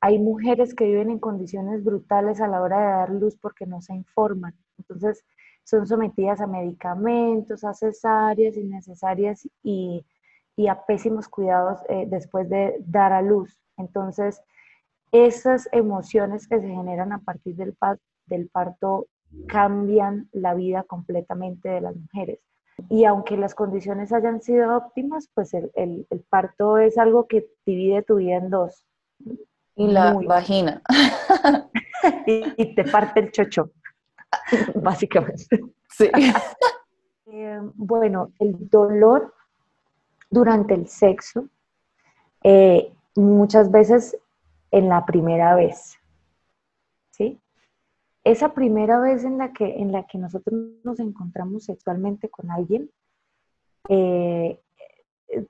hay 0.00 0.18
mujeres 0.18 0.74
que 0.74 0.84
viven 0.84 1.10
en 1.10 1.18
condiciones 1.18 1.82
brutales 1.82 2.40
a 2.40 2.48
la 2.48 2.60
hora 2.60 2.78
de 2.78 2.86
dar 2.86 3.10
luz 3.10 3.36
porque 3.36 3.66
no 3.66 3.80
se 3.80 3.94
informan. 3.94 4.54
Entonces, 4.78 5.24
son 5.64 5.86
sometidas 5.86 6.40
a 6.40 6.46
medicamentos, 6.46 7.64
a 7.64 7.74
cesáreas 7.74 8.56
innecesarias 8.56 9.48
y, 9.62 10.04
a 10.68 10.86
pésimos 10.86 11.28
cuidados 11.28 11.80
eh, 11.88 12.06
después 12.08 12.48
de 12.48 12.76
dar 12.86 13.12
a 13.12 13.20
luz. 13.20 13.58
Entonces, 13.76 14.40
esas 15.12 15.68
emociones 15.72 16.46
que 16.48 16.60
se 16.60 16.68
generan 16.68 17.12
a 17.12 17.18
partir 17.18 17.56
del 17.56 18.48
parto 18.48 19.06
cambian 19.48 20.28
la 20.32 20.54
vida 20.54 20.82
completamente 20.84 21.68
de 21.68 21.80
las 21.80 21.96
mujeres. 21.96 22.38
Y 22.88 23.04
aunque 23.04 23.36
las 23.36 23.54
condiciones 23.54 24.12
hayan 24.12 24.42
sido 24.42 24.76
óptimas, 24.76 25.28
pues 25.34 25.54
el, 25.54 25.70
el, 25.74 26.06
parto 26.28 26.78
es 26.78 26.98
algo 26.98 27.26
que 27.26 27.48
divide 27.64 28.02
tu 28.02 28.16
vida 28.16 28.36
en 28.36 28.50
dos. 28.50 28.84
Y 29.74 29.88
la 29.88 30.12
vagina. 30.12 30.82
y, 32.26 32.74
te 32.74 32.84
parte 32.84 33.20
el 33.20 33.32
chocho, 33.32 33.70
básicamente. 34.74 35.60
Sí. 35.90 36.10
Eh, 37.28 37.60
bueno, 37.74 38.30
el 38.38 38.68
dolor 38.70 39.34
durante 40.30 40.74
el 40.74 40.86
sexo 40.86 41.48
eh, 42.44 42.92
muchas 43.16 43.68
veces 43.70 44.16
en 44.70 44.88
la 44.88 45.04
primera 45.04 45.56
vez. 45.56 45.98
¿Sí? 47.10 47.40
Esa 48.26 48.52
primera 48.54 48.98
vez 48.98 49.22
en 49.22 49.38
la 49.38 49.52
que, 49.52 49.76
en 49.76 49.92
la 49.92 50.02
que 50.02 50.18
nosotros 50.18 50.60
nos 50.82 50.98
encontramos 50.98 51.66
sexualmente 51.66 52.28
con 52.28 52.50
alguien, 52.50 52.90
eh, 53.88 54.58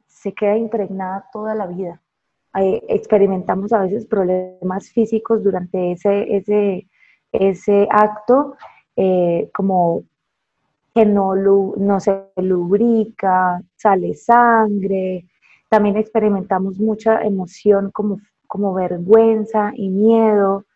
se 0.07 0.35
queda 0.35 0.59
impregnada 0.59 1.25
toda 1.33 1.55
la 1.55 1.67
vida. 1.67 2.03
experimentamos 2.55 3.73
a 3.73 3.81
veces 3.81 4.05
problemas 4.05 4.91
físicos 4.91 5.43
durante 5.43 5.93
ese, 5.93 6.37
ese, 6.37 6.87
ese 7.33 7.89
acto, 7.91 8.57
eh, 8.95 9.51
como 9.55 10.05
que 10.95 11.07
no, 11.07 11.35
no 11.35 11.99
se 12.01 12.31
lubrica, 12.37 13.63
sale 13.75 14.15
sangre, 14.15 15.25
también 15.71 15.97
experimentamos 15.97 16.79
mucha 16.79 17.23
emoción 17.23 17.91
como, 17.91 18.21
como 18.47 18.75
vergüenza 18.75 19.73
y 19.75 19.89
miedo. 19.89 20.67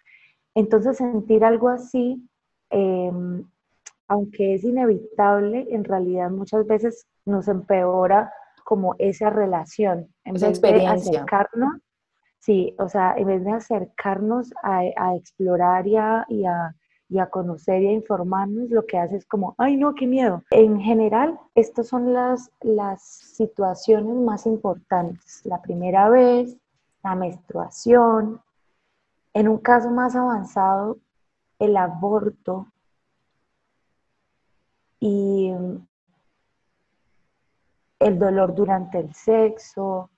Entonces 0.55 0.97
sentir 0.97 1.45
algo 1.45 1.69
así, 1.69 2.29
em, 2.71 3.45
aunque 4.09 4.55
es 4.55 4.65
inevitable, 4.65 5.67
en 5.71 5.85
realidad 5.85 6.31
muchas 6.31 6.67
veces 6.67 7.07
nos 7.25 7.49
empeora 7.49 8.33
como 8.65 8.95
esa 8.99 9.31
relación. 9.31 10.09
En 10.25 10.37
esa 10.37 10.49
experiencia. 10.49 11.11
De 11.11 11.17
acercarnos, 11.19 11.81
sí, 12.39 12.75
o 12.79 12.89
sea, 12.89 13.15
en 13.17 13.27
vez 13.27 13.45
de 13.45 13.53
acercarnos 13.53 14.53
a, 14.63 14.81
a 14.97 15.17
explorar 15.17 15.87
y 15.87 15.97
a 15.97 16.27
y 17.11 17.19
a 17.19 17.27
conocer 17.27 17.83
y 17.83 17.89
a 17.89 17.93
informarnos, 17.93 18.71
lo 18.71 18.87
que 18.87 18.97
hace 18.97 19.17
es 19.17 19.27
como, 19.27 19.57
ay 19.59 19.77
no, 19.77 19.95
qué 19.95 20.07
miedo. 20.07 20.45
En 20.51 20.81
general, 20.81 21.39
estas 21.57 21.89
son 21.89 22.13
las, 22.13 22.53
las 22.61 23.03
situaciones 23.03 24.15
más 24.15 24.47
importantes. 24.47 25.43
La 25.45 25.61
primera 25.61 26.09
vez, 26.09 26.57
la 27.03 27.17
menstruación, 27.17 28.41
en 29.33 29.49
un 29.49 29.59
caso 29.59 29.91
más 29.91 30.17
avanzado, 30.17 30.99
el 31.59 31.77
aborto 31.77 32.73
y 34.99 35.53
el 37.99 38.19
dolor 38.19 38.55
durante 38.55 38.99
el 38.99 39.15
sexo, 39.15 40.11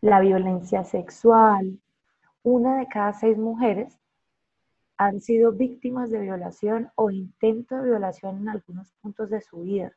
la 0.00 0.20
violencia 0.20 0.84
sexual. 0.84 1.78
Una 2.42 2.78
de 2.78 2.88
cada 2.88 3.12
seis 3.12 3.36
mujeres 3.36 3.98
han 4.96 5.20
sido 5.20 5.52
víctimas 5.52 6.10
de 6.10 6.20
violación 6.20 6.90
o 6.94 7.10
intento 7.10 7.76
de 7.76 7.90
violación 7.90 8.38
en 8.38 8.48
algunos 8.48 8.92
puntos 9.00 9.30
de 9.30 9.40
su 9.40 9.62
vida. 9.62 9.92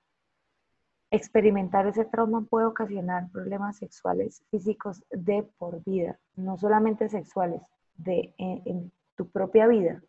Experimentar 1.09 1.87
ese 1.87 2.05
trauma 2.05 2.41
puede 2.41 2.65
ocasionar 2.65 3.29
problemas 3.31 3.77
sexuales 3.77 4.43
físicos 4.49 5.03
de 5.11 5.43
por 5.57 5.83
vida, 5.83 6.19
no 6.35 6.57
solamente 6.57 7.07
sexuales, 7.07 7.61
de, 7.95 8.33
en, 8.37 8.91
tu 9.15 9.29
propia 9.29 9.67
vida. 9.67 10.01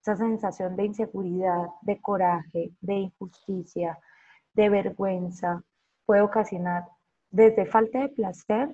Esa 0.00 0.16
sensación 0.16 0.76
de 0.76 0.86
inseguridad, 0.86 1.68
de 1.82 2.00
coraje, 2.00 2.72
de 2.80 2.94
injusticia, 2.94 3.98
de 4.52 4.68
vergüenza, 4.68 5.62
puede 6.04 6.20
ocasionar 6.22 6.84
desde 7.30 7.64
falta 7.64 8.00
de 8.00 8.08
placer 8.08 8.68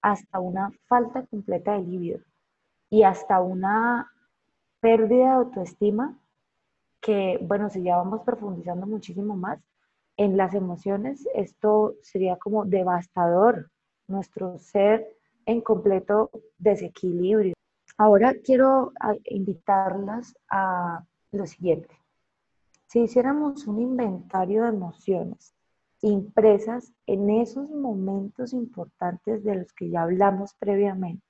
hasta 0.00 0.38
una 0.38 0.70
falta 0.86 1.26
completa 1.26 1.72
de 1.72 1.82
libido 1.82 2.20
y 2.88 3.02
hasta 3.02 3.40
una 3.40 4.10
pérdida 4.80 5.24
de 5.24 5.30
autoestima 5.30 6.18
que, 7.00 7.38
bueno, 7.42 7.68
si 7.68 7.82
ya 7.82 7.96
vamos 7.96 8.22
profundizando 8.22 8.86
muchísimo 8.86 9.36
más 9.36 9.58
en 10.16 10.36
las 10.36 10.54
emociones, 10.54 11.28
esto 11.34 11.96
sería 12.02 12.36
como 12.36 12.64
devastador, 12.64 13.70
nuestro 14.06 14.58
ser 14.58 15.06
en 15.46 15.60
completo 15.60 16.30
desequilibrio. 16.58 17.54
Ahora 17.96 18.34
quiero 18.42 18.92
invitarlas 19.24 20.36
a 20.48 21.04
lo 21.30 21.46
siguiente. 21.46 21.96
Si 22.86 23.02
hiciéramos 23.02 23.66
un 23.68 23.80
inventario 23.80 24.62
de 24.62 24.70
emociones 24.70 25.54
impresas 26.00 26.92
en 27.06 27.30
esos 27.30 27.70
momentos 27.70 28.52
importantes 28.52 29.44
de 29.44 29.54
los 29.54 29.72
que 29.72 29.90
ya 29.90 30.02
hablamos 30.02 30.54
previamente, 30.54 31.24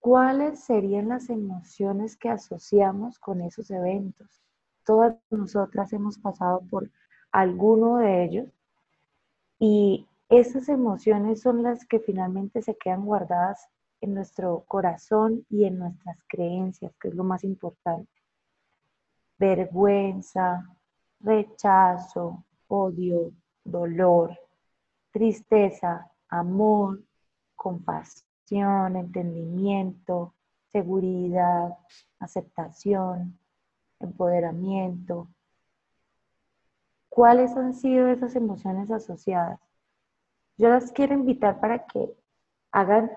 ¿cuáles 0.00 0.58
serían 0.64 1.08
las 1.08 1.30
emociones 1.30 2.16
que 2.16 2.30
asociamos 2.30 3.18
con 3.20 3.40
esos 3.42 3.70
eventos? 3.70 4.42
Todas 4.84 5.16
nosotras 5.30 5.92
hemos 5.92 6.18
pasado 6.18 6.62
por 6.68 6.90
alguno 7.30 7.98
de 7.98 8.24
ellos 8.24 8.48
y 9.60 10.08
esas 10.28 10.68
emociones 10.68 11.42
son 11.42 11.62
las 11.62 11.86
que 11.86 12.00
finalmente 12.00 12.60
se 12.60 12.76
quedan 12.76 13.04
guardadas 13.04 13.68
en 14.00 14.14
nuestro 14.14 14.64
corazón 14.66 15.44
y 15.48 15.64
en 15.64 15.78
nuestras 15.78 16.18
creencias, 16.26 16.92
que 17.00 17.08
es 17.08 17.14
lo 17.14 17.24
más 17.24 17.44
importante. 17.44 18.10
Vergüenza, 19.38 20.66
rechazo, 21.20 22.44
odio, 22.68 23.32
dolor, 23.64 24.38
tristeza, 25.12 26.10
amor, 26.28 27.02
compasión 27.56 28.30
entendimiento, 28.96 30.34
seguridad, 30.72 31.76
aceptación, 32.18 33.38
empoderamiento. 34.00 35.28
¿Cuáles 37.08 37.56
han 37.56 37.74
sido 37.74 38.08
esas 38.08 38.34
emociones 38.36 38.90
asociadas? 38.90 39.60
Yo 40.56 40.68
las 40.68 40.92
quiero 40.92 41.14
invitar 41.14 41.60
para 41.60 41.86
que 41.86 42.12
hagan, 42.72 43.10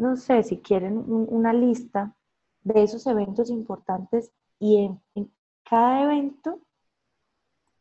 no 0.00 0.16
sé, 0.16 0.42
si 0.42 0.56
quieren 0.56 1.04
una 1.06 1.52
lista 1.52 2.16
de 2.64 2.82
esos 2.82 3.06
eventos 3.06 3.50
importantes 3.50 4.32
y 4.58 4.98
en, 5.14 5.30
cada 5.62 6.04
evento 6.04 6.58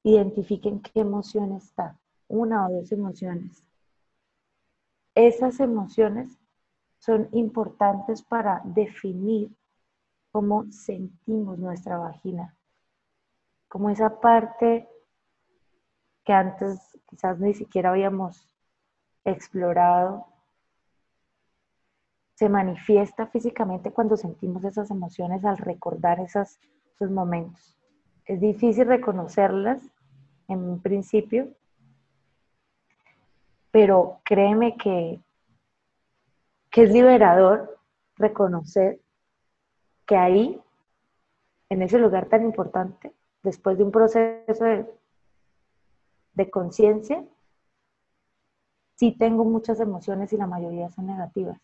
identifiquen 0.03 0.81
qué 0.81 0.99
emoción 0.99 1.53
está, 1.53 1.97
una 2.27 2.67
o 2.67 2.73
dos 2.73 2.91
emociones. 2.91 3.63
Esas 5.15 5.61
emociones 5.61 6.37
son 6.97 7.29
importantes 7.31 8.21
para 8.21 8.61
definir 8.65 9.55
cómo 10.33 10.69
sentimos 10.71 11.57
nuestra 11.57 11.97
vagina, 11.97 12.53
como 13.69 13.89
esa 13.89 14.19
parte 14.19 14.89
que 16.25 16.33
antes 16.33 16.99
quizás 17.09 17.39
ni 17.39 17.53
siquiera 17.53 17.91
habíamos 17.91 18.45
explorado, 19.23 20.27
se 22.39 22.47
manifiesta 22.47 23.27
físicamente 23.27 23.91
cuando 23.91 24.15
sentimos 24.15 24.63
esas 24.63 24.89
emociones 24.91 25.43
al 25.43 25.57
recordar 25.57 26.21
esos 26.21 26.57
momentos. 27.01 27.77
Es 28.23 28.39
difícil 28.39 28.87
reconocerlas 28.87 29.83
en 30.47 30.59
un 30.59 30.81
principio, 30.81 31.49
pero 33.71 34.21
créeme 34.23 34.77
que, 34.77 35.19
que 36.71 36.83
es 36.83 36.91
liberador 36.91 37.77
reconocer 38.15 39.01
que 40.05 40.15
ahí, 40.15 40.61
en 41.67 41.81
ese 41.81 41.99
lugar 41.99 42.27
tan 42.27 42.45
importante, 42.45 43.11
después 43.43 43.77
de 43.77 43.83
un 43.83 43.91
proceso 43.91 44.63
de, 44.63 44.89
de 46.35 46.49
conciencia, 46.49 47.21
sí 48.95 49.11
tengo 49.11 49.43
muchas 49.43 49.81
emociones 49.81 50.31
y 50.31 50.37
la 50.37 50.47
mayoría 50.47 50.89
son 50.89 51.07
negativas. 51.07 51.59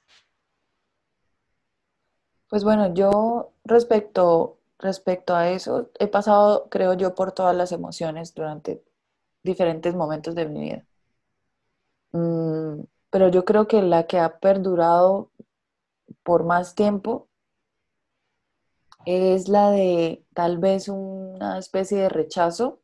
Pues 2.50 2.64
bueno, 2.64 2.94
yo 2.94 3.52
respecto, 3.64 4.58
respecto 4.80 5.36
a 5.36 5.50
eso, 5.50 5.90
he 6.00 6.08
pasado, 6.08 6.68
creo 6.70 6.94
yo, 6.94 7.16
por 7.16 7.32
todas 7.32 7.56
las 7.56 7.72
emociones 7.72 8.34
durante 8.34 8.84
diferentes 9.44 9.96
momentos 9.96 10.36
de 10.36 10.46
mi 10.48 10.62
vida. 10.62 10.86
Mm, 12.12 12.84
pero 13.12 13.30
yo 13.30 13.46
creo 13.46 13.68
que 13.68 13.82
la 13.82 14.08
que 14.08 14.20
ha 14.20 14.40
perdurado 14.40 15.32
por 16.24 16.44
más 16.44 16.76
tiempo 16.76 17.28
es 19.06 19.48
la 19.48 19.72
de 19.72 20.26
tal 20.34 20.58
vez 20.58 20.90
una 20.90 21.58
especie 21.60 21.98
de 22.00 22.10
rechazo, 22.10 22.80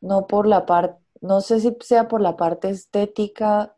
no 0.00 0.26
por 0.26 0.46
la 0.46 0.66
parte, 0.66 1.02
no 1.20 1.40
sé 1.40 1.60
si 1.60 1.76
sea 1.80 2.08
por 2.08 2.20
la 2.20 2.36
parte 2.36 2.70
estética 2.70 3.76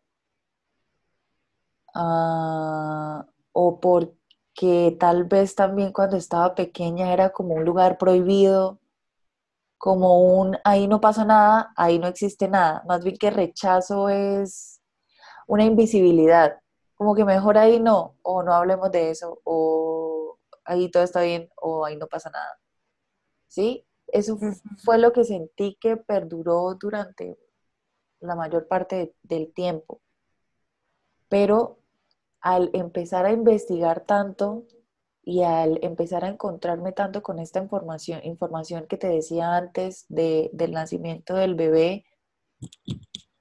uh, 1.94 3.22
o 3.52 3.80
porque 4.60 4.96
tal 4.98 5.24
vez 5.24 5.54
también 5.54 5.92
cuando 5.92 6.16
estaba 6.16 6.54
pequeña 6.54 7.12
era 7.12 7.30
como 7.30 7.54
un 7.54 7.64
lugar 7.64 7.96
prohibido, 7.98 8.78
como 9.78 10.20
un 10.38 10.58
ahí 10.64 10.86
no 10.88 11.00
pasa 11.00 11.24
nada, 11.24 11.72
ahí 11.76 11.98
no 11.98 12.06
existe 12.08 12.48
nada, 12.48 12.82
más 12.86 13.02
bien 13.02 13.16
que 13.16 13.30
rechazo 13.30 14.08
es 14.10 14.80
una 15.46 15.64
invisibilidad, 15.64 16.58
como 16.94 17.14
que 17.14 17.24
mejor 17.24 17.58
ahí 17.58 17.80
no, 17.80 18.16
o 18.22 18.42
no 18.42 18.52
hablemos 18.54 18.90
de 18.92 19.10
eso, 19.10 19.40
o 19.44 20.38
ahí 20.64 20.90
todo 20.90 21.04
está 21.04 21.22
bien 21.22 21.48
o 21.56 21.84
ahí 21.86 21.96
no 21.96 22.06
pasa 22.06 22.30
nada. 22.30 22.58
¿Sí? 23.48 23.86
Eso 24.08 24.38
fue 24.84 24.98
lo 24.98 25.12
que 25.12 25.24
sentí 25.24 25.76
que 25.80 25.96
perduró 25.96 26.74
durante 26.74 27.38
la 28.20 28.36
mayor 28.36 28.68
parte 28.68 29.14
del 29.22 29.52
tiempo. 29.54 30.02
Pero 31.28 31.79
al 32.40 32.70
empezar 32.72 33.26
a 33.26 33.32
investigar 33.32 34.00
tanto 34.00 34.64
y 35.22 35.42
al 35.42 35.78
empezar 35.82 36.24
a 36.24 36.28
encontrarme 36.28 36.92
tanto 36.92 37.22
con 37.22 37.38
esta 37.38 37.60
información, 37.60 38.20
información 38.24 38.86
que 38.86 38.96
te 38.96 39.08
decía 39.08 39.56
antes 39.56 40.06
del 40.08 40.72
nacimiento 40.72 41.34
del 41.34 41.54
bebé, 41.54 42.04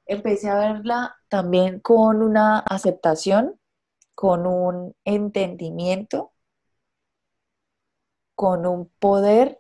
empecé 0.06 0.50
a 0.50 0.60
verla 0.60 1.16
también 1.30 1.80
con 1.80 2.22
una 2.22 2.60
aceptación, 2.60 3.60
con 4.16 4.46
un 4.46 4.96
entendimiento 5.06 6.34
con 8.40 8.66
un 8.66 8.90
poder 9.00 9.60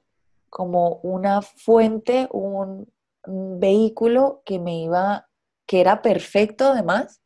como 0.50 1.02
una 1.04 1.42
fuente, 1.42 2.30
un, 2.32 2.90
vehículo 3.26 4.42
que 4.46 4.58
me 4.58 4.80
iba, 4.80 5.28
que 5.68 5.82
era 5.82 6.02
perfecto 6.02 6.70
además, 6.70 7.22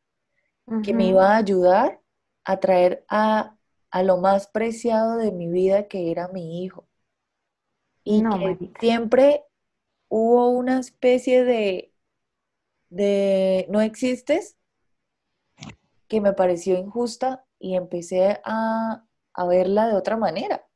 que 0.84 0.96
me 0.96 1.06
iba 1.06 1.30
a 1.30 1.38
ayudar 1.38 2.02
a 2.46 2.60
traer 2.60 3.06
a, 3.10 3.58
lo 4.04 4.18
más 4.18 4.48
preciado 4.48 5.18
de 5.18 5.32
mi 5.32 5.48
vida, 5.48 5.88
que 5.88 6.12
era 6.12 6.28
mi 6.30 6.64
hijo. 6.64 6.88
Y 8.04 8.22
que 8.24 8.72
siempre 8.80 9.44
hubo 10.10 10.50
una 10.50 10.80
especie 10.80 11.44
de, 11.46 11.94
de 12.90 13.66
no 13.70 13.82
existes 13.82 14.58
que 16.08 16.22
me 16.22 16.34
pareció 16.34 16.78
injusta 16.78 17.46
y 17.60 17.76
empecé 17.76 18.42
a, 18.44 19.06
a 19.34 19.48
verla 19.48 19.88
de 19.88 19.96
otra 19.96 20.18
manera 20.18 20.68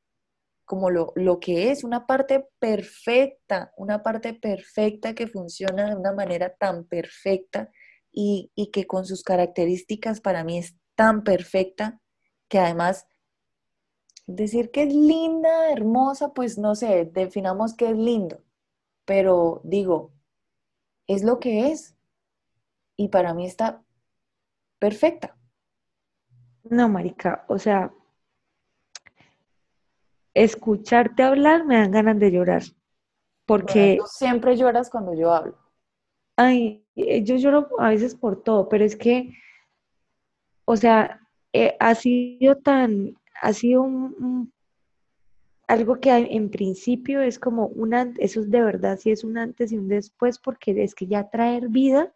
como 0.68 0.90
lo, 0.90 1.40
que 1.40 1.72
es, 1.72 1.86
una 1.86 2.06
parte 2.06 2.46
perfecta, 2.60 3.72
una 3.78 4.04
parte 4.04 4.34
perfecta 4.34 5.16
que 5.16 5.28
funciona 5.28 5.90
de 5.90 5.96
una 5.96 6.12
manera 6.12 6.54
tan 6.54 6.84
perfecta 6.84 7.72
y, 8.12 8.52
que 8.74 8.86
con 8.86 9.06
sus 9.06 9.24
características 9.24 10.20
para 10.20 10.44
mí 10.44 10.58
es 10.58 10.76
tan 10.98 11.24
perfecta 11.24 12.02
que 12.50 12.60
además 12.60 13.08
decir 14.26 14.72
que 14.72 14.84
es 14.84 14.94
linda, 14.94 15.72
hermosa, 15.72 16.34
pues 16.34 16.58
no 16.58 16.74
sé, 16.74 17.06
definamos 17.06 17.76
que 17.76 17.92
es 17.92 17.98
lindo, 17.98 18.44
pero 19.06 19.62
digo, 19.64 20.12
es 21.06 21.24
lo 21.24 21.40
que 21.40 21.72
es 21.72 21.96
y 22.98 23.10
para 23.10 23.36
mí 23.36 23.46
está 23.46 23.84
perfecta. 24.80 25.38
No, 26.64 26.90
Marica, 26.90 27.46
o 27.48 27.60
sea, 27.60 27.94
escucharte 30.34 31.22
hablar 31.24 31.64
me 31.64 31.78
dan 31.78 31.92
ganas 31.92 32.20
de 32.20 32.32
llorar. 32.32 32.64
Porque... 33.46 34.00
siempre 34.08 34.58
lloras 34.58 34.90
cuando 34.90 35.14
yo 35.14 35.32
hablo. 35.32 35.58
Ay, 36.36 36.86
eh, 36.96 37.24
yo 37.24 37.36
lloro 37.36 37.70
a 37.80 37.90
veces 37.90 38.16
por 38.16 38.44
todo, 38.44 38.68
pero 38.68 38.84
es 38.84 38.96
que, 38.96 39.32
o 40.70 40.76
sea, 40.76 41.22
eh, 41.54 41.78
ha 41.80 41.96
sido 41.96 42.58
tan, 42.58 43.16
ha 43.42 43.54
sido 43.54 43.84
un, 43.84 44.52
algo 45.66 46.00
que 46.02 46.12
en 46.12 46.50
principio 46.50 47.22
es 47.22 47.40
como 47.40 47.68
una, 47.68 48.14
eso 48.18 48.42
es 48.42 48.52
de 48.52 48.62
verdad, 48.62 49.00
sí 49.00 49.12
es 49.12 49.24
un 49.24 49.38
antes 49.38 49.72
y 49.72 49.78
un 49.78 49.88
después, 49.88 50.40
porque 50.40 50.84
es 50.84 50.94
que 50.94 51.08
ya 51.08 51.30
traer 51.30 51.70
vida, 51.70 52.14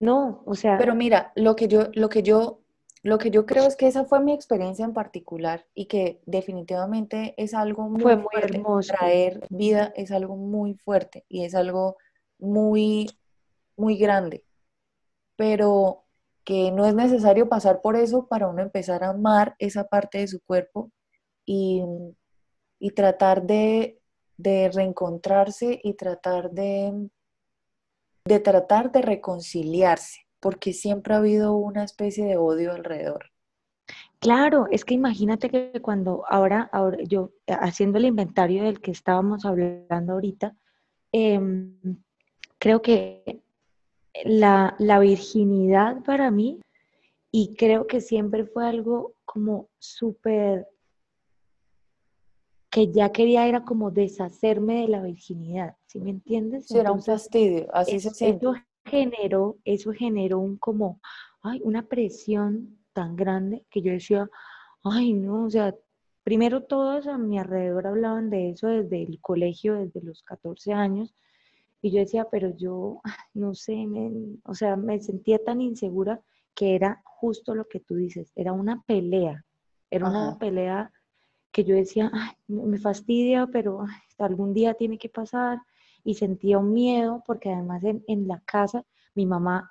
no, 0.00 0.42
o 0.46 0.54
sea. 0.56 0.78
Pero 0.78 0.96
mira, 0.96 1.30
lo 1.36 1.54
que 1.54 1.68
yo, 1.68 1.90
lo 1.94 2.08
que 2.08 2.24
yo 2.24 2.60
lo 3.02 3.18
que 3.18 3.30
yo 3.30 3.46
creo 3.46 3.66
es 3.66 3.76
que 3.76 3.86
esa 3.86 4.04
fue 4.04 4.20
mi 4.20 4.32
experiencia 4.32 4.84
en 4.84 4.92
particular 4.92 5.64
y 5.72 5.86
que 5.86 6.20
definitivamente 6.26 7.34
es 7.38 7.54
algo 7.54 7.88
muy, 7.88 8.02
fue 8.02 8.16
muy 8.16 8.34
hermoso. 8.34 8.92
Traer 8.92 9.46
vida 9.48 9.92
es 9.96 10.10
algo 10.10 10.36
muy 10.36 10.74
fuerte 10.74 11.24
y 11.28 11.44
es 11.44 11.54
algo 11.54 11.96
muy, 12.38 13.08
muy 13.76 13.96
grande. 13.96 14.44
Pero 15.36 16.04
que 16.50 16.72
no 16.72 16.84
es 16.84 16.96
necesario 16.96 17.48
pasar 17.48 17.80
por 17.80 17.94
eso 17.94 18.26
para 18.26 18.48
uno 18.48 18.60
empezar 18.60 19.04
a 19.04 19.10
amar 19.10 19.54
esa 19.60 19.84
parte 19.84 20.18
de 20.18 20.26
su 20.26 20.40
cuerpo 20.40 20.90
y, 21.46 21.80
tratar 22.96 23.44
de, 23.44 24.00
reencontrarse 24.36 25.78
y 25.80 25.94
tratar 25.94 26.50
de, 26.50 27.08
de 28.24 28.40
tratar 28.40 28.90
de 28.90 29.00
reconciliarse 29.00 30.22
porque 30.40 30.72
siempre 30.72 31.14
ha 31.14 31.18
habido 31.18 31.54
una 31.54 31.84
especie 31.84 32.24
de 32.24 32.36
odio 32.36 32.72
alrededor. 32.72 33.26
Claro, 34.18 34.66
es 34.72 34.84
que 34.84 34.94
imagínate 34.94 35.50
que 35.50 35.80
cuando 35.80 36.24
ahora, 36.28 36.68
ahora 36.72 36.98
yo 37.04 37.30
eh, 37.46 37.52
haciendo 37.60 37.98
el 37.98 38.06
inventario 38.06 38.64
del 38.64 38.80
que 38.80 38.90
estábamos 38.90 39.44
hablando 39.44 40.14
ahorita, 40.14 40.56
em, 41.12 42.02
creo 42.58 42.82
que 42.82 43.40
la, 44.24 44.74
la 44.78 44.98
virginidad 44.98 46.02
para 46.04 46.30
mí, 46.30 46.60
y 47.32 47.54
creo 47.54 47.86
que 47.86 48.00
siempre 48.00 48.44
fue 48.44 48.66
algo 48.66 49.14
como 49.24 49.68
súper 49.78 50.66
que 52.70 52.92
ya 52.92 53.10
quería 53.10 53.48
era 53.48 53.64
como 53.64 53.90
deshacerme 53.90 54.82
de 54.82 54.88
la 54.88 55.02
virginidad, 55.02 55.76
¿sí 55.86 56.00
me 56.00 56.10
entiendes? 56.10 56.68
Sí, 56.68 56.78
era 56.78 56.92
un 56.92 57.02
fastidio, 57.02 57.68
así 57.74 57.98
se 57.98 58.10
siente 58.10 58.46
generó, 58.84 59.58
eso 59.64 59.92
generó 59.92 60.38
un 60.38 60.56
como, 60.56 61.00
ay, 61.42 61.60
una 61.64 61.82
presión 61.82 62.78
tan 62.92 63.16
grande 63.16 63.64
que 63.70 63.82
yo 63.82 63.92
decía, 63.92 64.28
ay, 64.82 65.12
no, 65.12 65.44
o 65.44 65.50
sea, 65.50 65.74
primero 66.22 66.64
todos 66.64 67.06
a 67.06 67.18
mi 67.18 67.38
alrededor 67.38 67.86
hablaban 67.86 68.30
de 68.30 68.50
eso 68.50 68.68
desde 68.68 69.02
el 69.02 69.20
colegio, 69.20 69.74
desde 69.74 70.02
los 70.02 70.22
14 70.22 70.72
años, 70.72 71.14
y 71.82 71.92
yo 71.92 72.00
decía, 72.00 72.26
pero 72.30 72.54
yo, 72.56 73.00
no 73.34 73.54
sé, 73.54 73.86
o 74.44 74.54
sea, 74.54 74.76
me 74.76 75.00
sentía 75.00 75.42
tan 75.42 75.60
insegura 75.60 76.20
que 76.54 76.74
era 76.74 77.02
justo 77.04 77.54
lo 77.54 77.66
que 77.68 77.80
tú 77.80 77.96
dices, 77.96 78.32
era 78.34 78.52
una 78.52 78.82
pelea, 78.82 79.44
era 79.90 80.08
una 80.08 80.38
pelea 80.38 80.92
que 81.52 81.64
yo 81.64 81.74
decía, 81.74 82.10
ay, 82.12 82.32
me 82.48 82.78
fastidia, 82.78 83.46
pero 83.46 83.84
algún 84.18 84.52
día 84.54 84.74
tiene 84.74 84.98
que 84.98 85.08
pasar, 85.08 85.58
y 86.04 86.14
sentía 86.14 86.58
un 86.58 86.72
miedo 86.72 87.22
porque 87.26 87.52
además 87.52 87.84
en, 87.84 88.02
en 88.06 88.26
la 88.28 88.40
casa 88.40 88.84
mi 89.14 89.26
mamá 89.26 89.70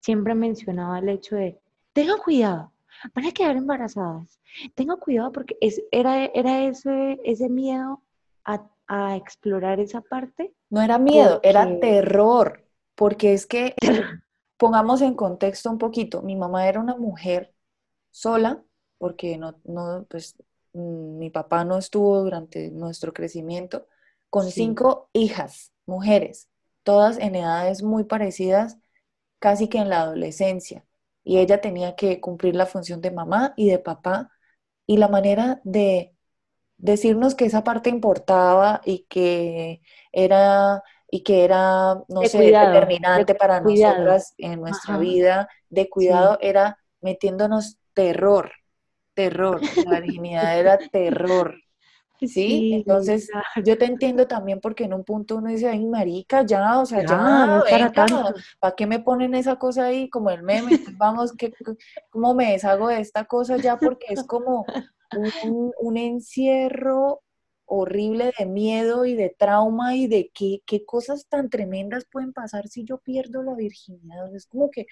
siempre 0.00 0.34
mencionaba 0.34 0.98
el 0.98 1.08
hecho 1.08 1.36
de, 1.36 1.58
tengan 1.92 2.18
cuidado, 2.18 2.72
van 3.14 3.26
a 3.26 3.32
quedar 3.32 3.56
embarazadas, 3.56 4.40
tengan 4.74 4.98
cuidado 4.98 5.32
porque 5.32 5.56
es, 5.60 5.82
era, 5.90 6.26
era 6.26 6.64
ese, 6.64 7.18
ese 7.24 7.48
miedo 7.48 8.02
a, 8.44 8.68
a 8.86 9.16
explorar 9.16 9.80
esa 9.80 10.00
parte. 10.00 10.54
No 10.70 10.82
era 10.82 10.98
miedo, 10.98 11.40
era 11.42 11.78
terror, 11.80 12.64
porque 12.94 13.32
es 13.32 13.46
que, 13.46 13.74
pongamos 14.56 15.02
en 15.02 15.14
contexto 15.14 15.70
un 15.70 15.78
poquito, 15.78 16.22
mi 16.22 16.36
mamá 16.36 16.68
era 16.68 16.80
una 16.80 16.96
mujer 16.96 17.54
sola, 18.10 18.62
porque 18.98 19.38
no, 19.38 19.60
no, 19.64 20.06
pues, 20.08 20.36
mm, 20.72 21.18
mi 21.18 21.30
papá 21.30 21.64
no 21.64 21.78
estuvo 21.78 22.22
durante 22.22 22.70
nuestro 22.70 23.12
crecimiento, 23.12 23.86
con 24.30 24.50
cinco 24.50 25.08
hijas, 25.12 25.72
mujeres, 25.86 26.48
todas 26.82 27.18
en 27.18 27.36
edades 27.36 27.82
muy 27.82 28.04
parecidas, 28.04 28.78
casi 29.38 29.68
que 29.68 29.78
en 29.78 29.88
la 29.88 30.02
adolescencia. 30.02 30.84
Y 31.24 31.38
ella 31.38 31.60
tenía 31.60 31.96
que 31.96 32.20
cumplir 32.20 32.54
la 32.54 32.66
función 32.66 33.00
de 33.00 33.10
mamá 33.10 33.54
y 33.56 33.68
de 33.70 33.78
papá. 33.78 34.30
Y 34.86 34.98
la 34.98 35.08
manera 35.08 35.60
de 35.64 36.14
decirnos 36.78 37.34
que 37.34 37.46
esa 37.46 37.64
parte 37.64 37.90
importaba 37.90 38.80
y 38.84 39.06
que 39.08 39.82
era 40.16 40.82
y 41.10 41.22
que 41.22 41.44
era, 41.44 42.02
no 42.08 42.22
sé, 42.22 42.38
determinante 42.38 43.34
para 43.34 43.60
nosotras 43.60 44.34
en 44.38 44.60
nuestra 44.60 44.98
vida, 44.98 45.48
de 45.68 45.88
cuidado, 45.88 46.38
era 46.40 46.78
metiéndonos 47.00 47.78
terror, 47.92 48.50
terror, 49.14 49.60
la 49.86 50.00
virginidad 50.00 50.58
era 50.58 50.78
terror. 50.92 51.54
¿Sí? 52.18 52.72
Entonces, 52.72 53.28
yo 53.62 53.76
te 53.76 53.84
entiendo 53.84 54.26
también 54.26 54.58
porque 54.60 54.84
en 54.84 54.94
un 54.94 55.04
punto 55.04 55.36
uno 55.36 55.50
dice, 55.50 55.68
ay, 55.68 55.84
marica, 55.84 56.46
ya, 56.46 56.80
o 56.80 56.86
sea, 56.86 57.04
ya, 57.04 57.62
¿para 58.58 58.74
qué 58.74 58.86
me 58.86 59.00
ponen 59.00 59.34
esa 59.34 59.56
cosa 59.56 59.84
ahí 59.84 60.08
como 60.08 60.30
el 60.30 60.42
meme? 60.42 60.80
Vamos, 60.96 61.34
que, 61.34 61.52
¿cómo 62.08 62.32
me 62.34 62.52
deshago 62.52 62.88
de 62.88 63.00
esta 63.00 63.26
cosa 63.26 63.58
ya? 63.58 63.76
Porque 63.76 64.06
es 64.08 64.24
como 64.24 64.64
un, 65.44 65.72
un 65.78 65.96
encierro 65.98 67.20
horrible 67.66 68.32
de 68.38 68.46
miedo 68.46 69.04
y 69.04 69.14
de 69.14 69.34
trauma 69.36 69.96
y 69.96 70.06
de 70.06 70.30
qué, 70.32 70.62
qué 70.64 70.84
cosas 70.84 71.26
tan 71.28 71.50
tremendas 71.50 72.06
pueden 72.10 72.32
pasar 72.32 72.68
si 72.68 72.84
yo 72.84 72.98
pierdo 72.98 73.42
la 73.42 73.54
virginidad. 73.54 74.34
Es 74.34 74.46
como 74.46 74.70
que, 74.70 74.86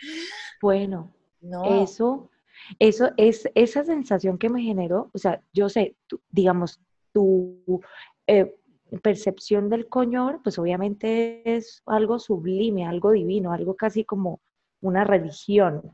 bueno, 0.60 1.12
no. 1.40 1.82
eso, 1.82 2.30
eso 2.78 3.10
es 3.16 3.48
esa 3.54 3.84
sensación 3.84 4.38
que 4.38 4.50
me 4.50 4.62
generó, 4.62 5.10
o 5.14 5.18
sea, 5.18 5.42
yo 5.52 5.68
sé, 5.68 5.96
digamos, 6.30 6.80
tu 7.12 7.80
eh, 8.26 8.56
percepción 9.02 9.68
del 9.68 9.88
coñor, 9.88 10.40
pues 10.42 10.58
obviamente 10.58 11.56
es 11.56 11.82
algo 11.87 12.18
sublime, 12.18 12.87
algo 12.87 13.12
divino, 13.12 13.52
algo 13.52 13.74
casi 13.76 14.04
como 14.04 14.40
una 14.80 15.04
religión. 15.04 15.92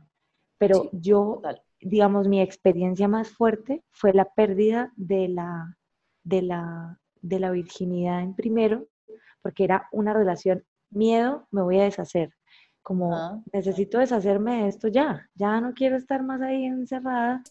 Pero 0.59 0.91
yo, 0.93 1.41
digamos, 1.81 2.29
mi 2.29 2.41
experiencia 2.41 3.09
más 3.09 3.31
fuerte 3.31 3.83
fue 3.91 4.13
la 4.13 4.27
pérdida 4.27 4.93
de 4.97 5.29
la, 5.29 5.79
de 6.23 6.43
la, 6.43 7.01
de 7.23 7.39
la 7.41 7.51
virginidad 7.51 8.21
en 8.21 8.35
primero, 8.35 8.87
porque 9.43 9.65
era 9.65 9.89
una 9.93 10.13
relación 10.13 10.65
miedo, 10.91 11.47
me 11.51 11.63
voy 11.63 11.81
a 11.81 11.85
deshacer. 11.85 12.35
Como 12.83 13.15
ah. 13.15 13.43
necesito 13.53 13.99
deshacerme 13.99 14.63
de 14.63 14.69
esto 14.69 14.89
ya, 14.89 15.29
ya 15.35 15.61
no 15.61 15.75
quiero 15.75 15.97
estar 15.97 16.23
más 16.23 16.41
ahí 16.41 16.65
encerrada. 16.65 17.43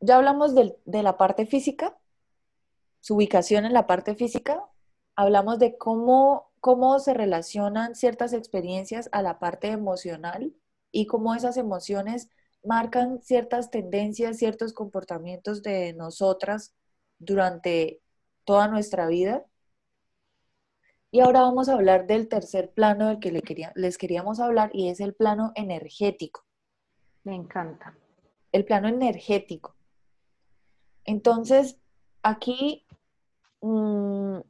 Ya 0.00 0.16
hablamos 0.16 0.54
de 0.54 1.02
la 1.02 1.16
parte 1.16 1.46
física, 1.46 1.96
su 3.00 3.16
ubicación 3.16 3.64
en 3.64 3.72
la 3.72 3.86
parte 3.86 4.14
física, 4.14 4.64
hablamos 5.16 5.58
de 5.58 5.76
cómo, 5.76 6.50
cómo 6.60 6.98
se 6.98 7.14
relacionan 7.14 7.94
ciertas 7.94 8.32
experiencias 8.32 9.08
a 9.12 9.22
la 9.22 9.38
parte 9.38 9.68
emocional 9.68 10.54
y 10.90 11.06
cómo 11.06 11.34
esas 11.34 11.56
emociones 11.56 12.28
marcan 12.64 13.20
ciertas 13.20 13.70
tendencias, 13.70 14.38
ciertos 14.38 14.72
comportamientos 14.72 15.62
de 15.62 15.92
nosotras 15.94 16.74
durante 17.24 18.00
toda 18.44 18.68
nuestra 18.68 19.06
vida. 19.06 19.44
Y 21.10 21.20
ahora 21.20 21.42
vamos 21.42 21.68
a 21.68 21.74
hablar 21.74 22.06
del 22.06 22.28
tercer 22.28 22.72
plano 22.72 23.08
del 23.08 23.20
que 23.20 23.30
les 23.74 23.98
queríamos 23.98 24.40
hablar 24.40 24.70
y 24.72 24.88
es 24.88 25.00
el 25.00 25.14
plano 25.14 25.52
energético. 25.54 26.44
Me 27.24 27.34
encanta. 27.34 27.96
El 28.50 28.64
plano 28.64 28.88
energético. 28.88 29.74
Entonces, 31.04 31.78
aquí 32.22 32.86
Mm, 33.62 34.40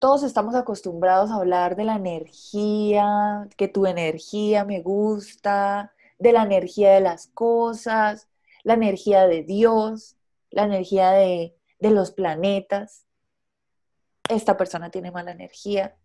todos 0.00 0.22
estamos 0.24 0.54
acostumbrados 0.54 1.30
a 1.30 1.36
hablar 1.36 1.76
de 1.76 1.84
la 1.84 1.96
energía, 1.96 3.48
que 3.56 3.68
tu 3.68 3.86
energía 3.86 4.64
me 4.64 4.80
gusta, 4.82 5.92
de 6.18 6.32
la 6.32 6.42
energía 6.42 6.92
de 6.94 7.00
las 7.00 7.28
cosas, 7.28 8.28
la 8.64 8.74
energía 8.74 9.26
de 9.26 9.44
Dios, 9.44 10.16
la 10.50 10.64
energía 10.64 11.10
de, 11.10 11.56
de 11.78 11.90
los 11.90 12.10
planetas. 12.12 13.06
Esta 14.28 14.56
persona 14.56 14.90
tiene 14.90 15.10
mala 15.10 15.32
energía. 15.32 15.96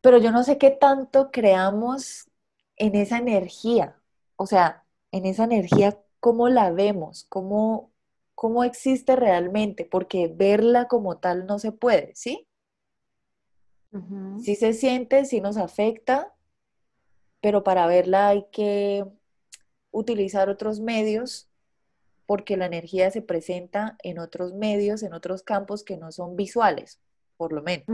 Pero 0.00 0.18
yo 0.18 0.30
no 0.30 0.44
sé 0.44 0.58
qué 0.58 0.70
tanto 0.70 1.30
creamos 1.30 2.30
en 2.76 2.94
esa 2.94 3.18
energía. 3.18 4.00
O 4.36 4.46
sea, 4.46 4.84
en 5.10 5.26
esa 5.26 5.44
energía, 5.44 5.98
¿cómo 6.20 6.48
la 6.48 6.70
vemos? 6.70 7.24
¿Cómo, 7.28 7.92
cómo 8.34 8.62
existe 8.62 9.16
realmente, 9.16 9.84
porque 9.84 10.28
verla 10.28 10.86
como 10.86 11.18
tal 11.18 11.46
no 11.46 11.58
se 11.58 11.72
puede, 11.72 12.14
¿sí? 12.14 12.46
Sí 14.40 14.54
se 14.54 14.74
siente, 14.74 15.24
sí 15.24 15.40
nos 15.40 15.56
afecta, 15.56 16.34
pero 17.40 17.64
para 17.64 17.86
verla 17.86 18.28
hay 18.28 18.46
que 18.52 19.04
utilizar 19.90 20.48
otros 20.50 20.78
medios 20.78 21.47
porque 22.28 22.58
la 22.58 22.66
energía 22.66 23.10
se 23.10 23.22
presenta 23.22 23.96
en 24.02 24.18
otros 24.18 24.52
medios, 24.52 25.02
en 25.02 25.14
otros 25.14 25.42
campos 25.42 25.82
que 25.82 25.96
no 25.96 26.12
son 26.12 26.36
visuales, 26.36 27.00
por 27.38 27.54
lo 27.54 27.62
menos. 27.62 27.86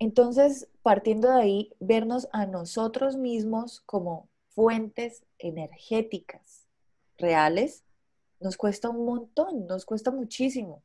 Entonces, 0.00 0.66
partiendo 0.82 1.30
de 1.30 1.40
ahí, 1.40 1.72
vernos 1.78 2.26
a 2.32 2.46
nosotros 2.46 3.16
mismos 3.16 3.80
como 3.82 4.28
fuentes 4.48 5.22
energéticas 5.38 6.66
reales, 7.16 7.84
nos 8.40 8.56
cuesta 8.56 8.90
un 8.90 9.04
montón, 9.04 9.68
nos 9.68 9.86
cuesta 9.86 10.10
muchísimo. 10.10 10.82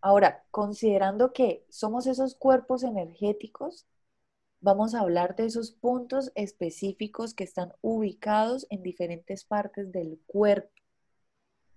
Ahora, 0.00 0.44
considerando 0.52 1.32
que 1.32 1.64
somos 1.70 2.06
esos 2.06 2.36
cuerpos 2.36 2.84
energéticos, 2.84 3.84
vamos 4.60 4.94
a 4.94 5.00
hablar 5.00 5.36
de 5.36 5.46
esos 5.46 5.72
puntos 5.72 6.32
específicos 6.34 7.34
que 7.34 7.44
están 7.44 7.72
ubicados 7.80 8.66
en 8.70 8.82
diferentes 8.82 9.44
partes 9.44 9.90
del 9.90 10.20
cuerpo. 10.26 10.70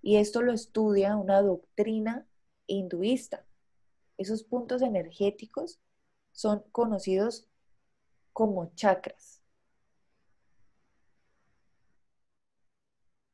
Y 0.02 0.18
esto 0.18 0.42
lo 0.42 0.52
estudia 0.52 1.16
una 1.16 1.42
doctrina 1.42 2.28
hinduista. 2.68 3.46
Esos 4.18 4.44
puntos 4.44 4.82
energéticos 4.82 5.80
son 6.34 6.64
conocidos 6.72 7.48
como 8.34 8.74
chakras. 8.76 9.42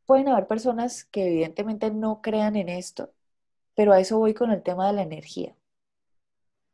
Pueden 0.05 0.27
haber 0.27 0.47
personas 0.47 1.05
que 1.05 1.27
evidentemente 1.27 1.91
no 1.91 2.21
crean 2.21 2.55
en 2.55 2.69
esto, 2.69 3.13
pero 3.75 3.93
a 3.93 3.99
eso 3.99 4.17
voy 4.17 4.33
con 4.33 4.51
el 4.51 4.63
tema 4.63 4.87
de 4.87 4.93
la 4.93 5.03
energía. 5.03 5.55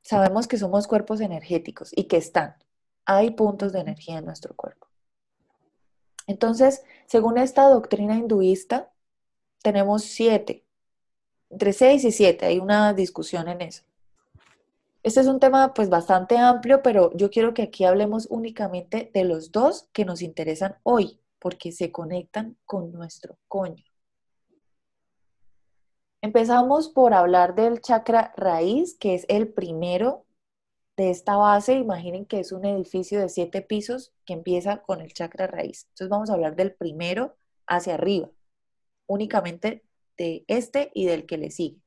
Sabemos 0.01 0.47
que 0.47 0.57
somos 0.57 0.87
cuerpos 0.87 1.19
energéticos 1.19 1.91
y 1.95 2.05
que 2.05 2.17
están. 2.17 2.55
Hay 3.05 3.31
puntos 3.31 3.71
de 3.73 3.79
energía 3.79 4.17
en 4.17 4.25
nuestro 4.25 4.55
cuerpo. 4.55 4.87
Entonces, 6.27 6.83
según 7.05 7.37
esta 7.37 7.69
doctrina 7.69 8.15
hinduista, 8.15 8.91
tenemos 9.61 10.03
siete, 10.03 10.65
entre 11.49 11.73
seis 11.73 12.03
y 12.03 12.11
siete, 12.11 12.45
hay 12.45 12.59
una 12.59 12.93
discusión 12.93 13.47
en 13.47 13.61
eso. 13.61 13.83
Este 15.03 15.19
es 15.19 15.27
un 15.27 15.39
tema 15.39 15.73
pues 15.73 15.89
bastante 15.89 16.37
amplio, 16.37 16.81
pero 16.81 17.11
yo 17.15 17.29
quiero 17.29 17.53
que 17.53 17.61
aquí 17.61 17.85
hablemos 17.85 18.27
únicamente 18.29 19.11
de 19.13 19.23
los 19.23 19.51
dos 19.51 19.87
que 19.93 20.03
nos 20.03 20.23
interesan 20.23 20.77
hoy, 20.81 21.19
porque 21.37 21.71
se 21.71 21.91
conectan 21.91 22.57
con 22.65 22.91
nuestro 22.91 23.37
coño. 23.47 23.85
Empezamos 26.21 26.89
por 26.89 27.13
hablar 27.13 27.53
del 27.53 27.81
chakra 27.81 28.33
raíz, 28.35 28.97
que 28.97 29.13
es 29.13 29.25
el 29.29 29.47
primero 29.47 30.24
de 30.97 31.09
esta 31.09 31.35
base. 31.37 31.73
Imaginen 31.73 32.25
que 32.25 32.39
es 32.39 32.51
un 32.51 32.65
edificio 32.65 33.19
de 33.19 33.29
siete 33.29 33.61
pisos 33.61 34.13
que 34.25 34.33
empieza 34.33 34.81
con 34.81 35.01
el 35.01 35.13
chakra 35.13 35.47
raíz. 35.47 35.87
Entonces 35.89 36.09
vamos 36.09 36.29
a 36.29 36.33
hablar 36.33 36.55
del 36.55 36.73
primero 36.73 37.35
hacia 37.67 37.95
arriba, 37.95 38.29
únicamente 39.07 39.83
de 40.17 40.45
este 40.47 40.91
y 40.93 41.05
del 41.05 41.25
que 41.25 41.37
le 41.37 41.51
sigue. 41.51 41.81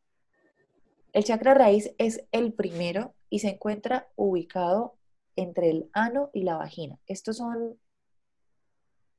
El 1.12 1.24
chakra 1.24 1.54
raíz 1.54 1.94
es 1.98 2.26
el 2.32 2.52
primero 2.52 3.14
y 3.30 3.38
se 3.40 3.48
encuentra 3.48 4.08
ubicado 4.16 4.96
entre 5.36 5.70
el 5.70 5.90
ano 5.92 6.30
y 6.32 6.42
la 6.42 6.56
vagina. 6.56 6.98
Estos 7.06 7.38
son 7.38 7.78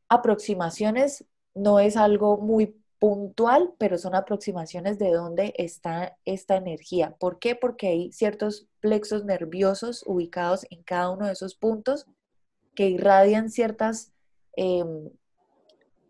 aproximaciones 0.07 1.25
no 1.53 1.79
es 1.79 1.97
algo 1.97 2.37
muy 2.37 2.75
puntual, 2.99 3.73
pero 3.77 3.97
son 3.97 4.13
aproximaciones 4.13 4.99
de 4.99 5.11
dónde 5.11 5.53
está 5.57 6.17
esta 6.25 6.57
energía. 6.57 7.15
¿Por 7.17 7.39
qué? 7.39 7.55
Porque 7.55 7.87
hay 7.87 8.11
ciertos 8.11 8.67
plexos 8.81 9.23
nerviosos 9.23 10.03
ubicados 10.05 10.67
en 10.69 10.83
cada 10.83 11.09
uno 11.09 11.25
de 11.25 11.33
esos 11.33 11.55
puntos 11.55 12.05
que 12.75 12.89
irradian 12.89 13.49
ciertas 13.49 14.11
em, 14.55 15.09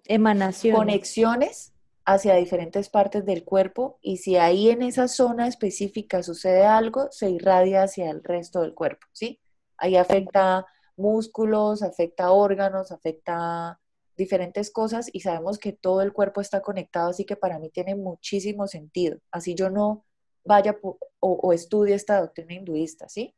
emanaciones, 0.05 0.77
conexiones 0.77 1.73
hacia 2.05 2.35
diferentes 2.35 2.89
partes 2.89 3.23
del 3.23 3.43
cuerpo 3.43 3.99
y 4.01 4.17
si 4.17 4.37
ahí 4.37 4.69
en 4.69 4.81
esa 4.81 5.07
zona 5.07 5.47
específica 5.47 6.23
sucede 6.23 6.65
algo, 6.65 7.07
se 7.11 7.29
irradia 7.29 7.83
hacia 7.83 8.09
el 8.09 8.23
resto 8.23 8.61
del 8.61 8.73
cuerpo, 8.73 9.05
¿sí? 9.11 9.39
Ahí 9.77 9.95
afecta 9.95 10.65
músculos, 10.97 11.83
afecta 11.83 12.31
órganos, 12.31 12.91
afecta 12.91 13.79
diferentes 14.19 14.69
cosas 14.69 15.09
y 15.11 15.21
sabemos 15.21 15.57
que 15.57 15.73
todo 15.73 16.01
el 16.01 16.13
cuerpo 16.13 16.41
está 16.41 16.61
conectado, 16.61 17.09
así 17.09 17.25
que 17.25 17.35
para 17.35 17.57
mí 17.57 17.71
tiene 17.71 17.95
muchísimo 17.95 18.67
sentido. 18.67 19.17
Así 19.31 19.55
yo 19.55 19.71
no 19.71 20.05
vaya 20.45 20.77
o, 21.19 21.53
estudie 21.53 21.95
esta 21.95 22.21
doctrina 22.21 22.53
hinduista, 22.53 23.09
¿sí? 23.09 23.35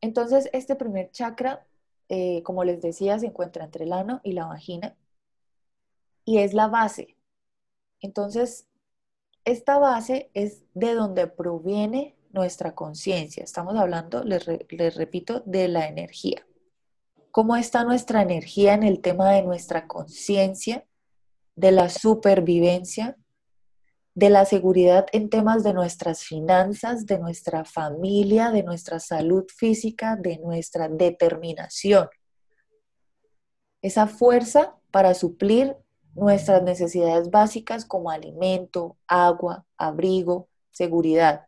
Entonces, 0.00 0.48
este 0.52 0.76
primer 0.76 1.10
chakra, 1.10 1.66
eh, 2.08 2.42
como 2.44 2.62
les 2.62 2.80
decía, 2.80 3.18
se 3.18 3.26
encuentra 3.26 3.64
entre 3.64 3.84
el 3.84 3.92
ano 3.92 4.20
y 4.22 4.32
la 4.32 4.46
vagina 4.46 4.96
y 6.24 6.38
es 6.38 6.54
la 6.54 6.68
base. 6.68 7.16
Entonces, 8.00 8.68
esta 9.44 9.78
base 9.78 10.30
es 10.34 10.64
de 10.74 10.94
donde 10.94 11.26
proviene 11.26 12.16
nuestra 12.30 12.74
conciencia. 12.74 13.42
Estamos 13.42 13.76
hablando, 13.76 14.22
les, 14.24 14.44
repito, 14.44 15.42
de 15.46 15.68
la 15.68 15.88
energía. 15.88 16.46
¿Cómo 17.36 17.54
está 17.54 17.84
nuestra 17.84 18.22
energía 18.22 18.72
en 18.72 18.82
el 18.82 19.02
tema 19.02 19.30
de 19.30 19.42
nuestra 19.42 19.86
conciencia, 19.86 20.86
de 21.54 21.70
la 21.70 21.90
supervivencia, 21.90 23.18
de 24.14 24.30
la 24.30 24.46
seguridad 24.46 25.04
en 25.12 25.28
temas 25.28 25.62
de 25.62 25.74
nuestras 25.74 26.24
finanzas, 26.24 27.04
de 27.04 27.18
nuestra 27.18 27.66
familia, 27.66 28.50
de 28.50 28.62
nuestra 28.62 29.00
salud 29.00 29.44
física, 29.54 30.16
de 30.16 30.38
nuestra 30.38 30.88
determinación? 30.88 32.08
Esa 33.82 34.06
fuerza 34.06 34.74
para 34.90 35.12
suplir 35.12 35.76
nuestras 36.14 36.62
necesidades 36.62 37.28
básicas 37.30 37.84
como 37.84 38.10
alimento, 38.10 38.96
agua, 39.06 39.66
abrigo, 39.76 40.48
seguridad 40.70 41.46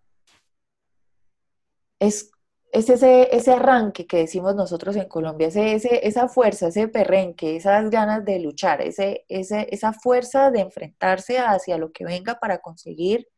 es, 1.98 2.31
ese, 2.73 3.35
ese 3.35 3.53
arranque 3.53 4.07
que 4.07 4.19
decimos 4.19 4.55
nosotros 4.55 4.97
en 4.97 5.09
Colombia, 5.09 5.49
ese, 5.49 6.07
esa 6.07 6.29
fuerza, 6.29 6.69
ese 6.69 6.89
perrenque, 6.89 7.57
esas 7.57 7.91
ganas 7.91 8.25
de 8.25 8.39
luchar, 8.41 8.83
ese, 8.83 9.25
esa 9.29 9.93
fuerza 9.93 10.51
de 10.51 10.61
enfrentarse 10.61 11.39
hacia 11.39 11.79
lo 11.79 11.93
que 11.93 12.05
venga 12.05 12.39
para 12.39 12.59
conseguir 12.59 13.29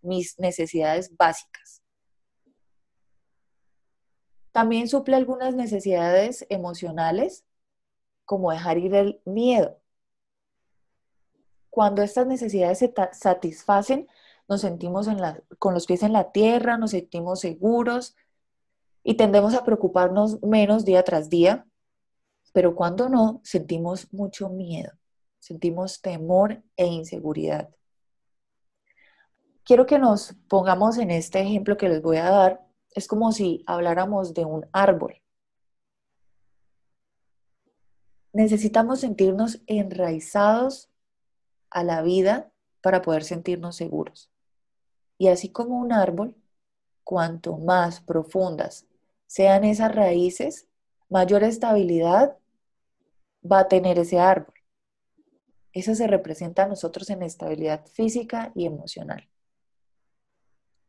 mis 0.00 0.38
necesidades 0.38 1.16
básicas. 1.16 1.82
También 4.52 4.88
suple 4.88 5.16
algunas 5.16 5.54
necesidades 5.54 6.46
emocionales, 6.50 7.44
como 8.24 8.52
dejar 8.52 8.78
ir 8.78 8.94
el 8.94 9.20
miedo. 9.24 9.80
Cuando 11.70 12.02
estas 12.02 12.26
necesidades 12.26 12.78
se 12.78 12.92
satisfacen, 13.12 14.06
nos 14.48 14.60
sentimos 14.60 15.08
con 15.58 15.72
los 15.72 15.86
pies 15.86 16.02
en 16.02 16.12
la 16.12 16.32
tierra, 16.32 16.76
nos 16.76 16.90
sentimos 16.90 17.40
seguros 17.40 18.14
y 19.04 19.14
tendemos 19.14 19.54
a 19.54 19.64
preocuparnos 19.64 20.42
menos 20.42 20.84
día 20.84 21.02
tras 21.02 21.28
día, 21.28 21.66
pero 22.52 22.74
cuando 22.74 23.08
no, 23.08 23.40
sentimos 23.44 24.12
mucho 24.12 24.48
miedo, 24.48 24.92
sentimos 25.38 26.00
temor 26.00 26.62
e 26.76 26.86
inseguridad. 26.86 27.70
Quiero 29.64 29.86
que 29.86 29.98
nos 29.98 30.34
pongamos 30.48 30.98
en 30.98 31.10
este 31.10 31.40
ejemplo 31.40 31.76
que 31.76 31.88
les 31.88 32.02
voy 32.02 32.16
a 32.16 32.30
dar. 32.30 32.66
Es 32.90 33.06
como 33.06 33.32
si 33.32 33.62
habláramos 33.66 34.34
de 34.34 34.44
un 34.44 34.66
árbol. 34.72 35.22
Necesitamos 38.32 39.00
sentirnos 39.00 39.60
enraizados 39.66 40.90
a 41.70 41.84
la 41.84 42.02
vida 42.02 42.50
para 42.80 43.02
poder 43.02 43.24
sentirnos 43.24 43.76
seguros. 43.76 44.30
Y 45.16 45.28
así 45.28 45.50
como 45.50 45.78
un 45.78 45.92
árbol, 45.92 46.36
cuanto 47.04 47.56
más 47.56 48.00
profundas 48.00 48.86
sean 49.32 49.64
esas 49.64 49.94
raíces, 49.94 50.68
mayor 51.08 51.42
estabilidad 51.42 52.36
va 53.42 53.60
a 53.60 53.68
tener 53.68 53.98
ese 53.98 54.18
árbol. 54.18 54.52
Eso 55.72 55.94
se 55.94 56.06
representa 56.06 56.64
a 56.64 56.68
nosotros 56.68 57.08
en 57.08 57.22
estabilidad 57.22 57.86
física 57.86 58.52
y 58.54 58.66
emocional. 58.66 59.26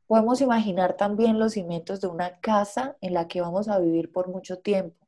Podemos 0.07 0.41
imaginar 0.41 0.97
también 0.97 1.39
los 1.39 1.53
cimientos 1.53 2.01
de 2.01 2.07
una 2.07 2.41
casa 2.41 2.97
en 2.99 3.13
la 3.13 3.29
que 3.29 3.39
vamos 3.39 3.69
a 3.69 3.79
vivir 3.79 4.11
por 4.11 4.27
mucho 4.27 4.59
tiempo. 4.59 5.07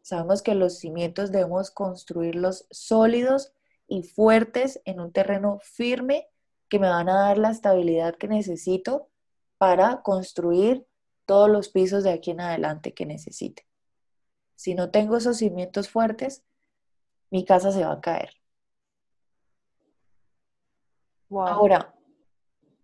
Sabemos 0.00 0.40
que 0.40 0.54
los 0.54 0.78
cimientos 0.78 1.30
debemos 1.30 1.70
construirlos 1.70 2.66
sólidos 2.70 3.52
y 3.86 4.02
fuertes 4.02 4.80
en 4.86 4.98
un 4.98 5.12
terreno 5.12 5.58
firme 5.62 6.26
que 6.70 6.78
me 6.78 6.88
van 6.88 7.10
a 7.10 7.20
dar 7.20 7.36
la 7.36 7.50
estabilidad 7.50 8.14
que 8.16 8.28
necesito 8.28 9.10
para 9.58 10.00
construir 10.00 10.86
todos 11.32 11.48
los 11.48 11.70
pisos 11.70 12.04
de 12.04 12.12
aquí 12.12 12.32
en 12.32 12.42
adelante 12.42 12.92
que 12.92 13.06
necesite. 13.06 13.66
Si 14.54 14.74
no 14.74 14.90
tengo 14.90 15.16
esos 15.16 15.38
cimientos 15.38 15.88
fuertes, 15.88 16.44
mi 17.30 17.46
casa 17.46 17.72
se 17.72 17.86
va 17.86 17.92
a 17.92 18.00
caer. 18.02 18.34
Ahora, 21.30 21.94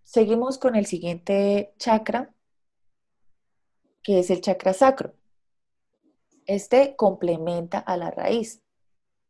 seguimos 0.03 0.57
con 0.57 0.77
el 0.77 0.87
siguiente 0.87 1.75
chakra, 1.77 2.33
que 4.03 4.21
es 4.21 4.31
el 4.31 4.41
chakra 4.41 4.73
sacro. 4.73 5.13
Este 6.47 6.97
complementa 6.97 7.79
a 7.79 7.99
la 7.99 8.11
raíz. 8.11 8.63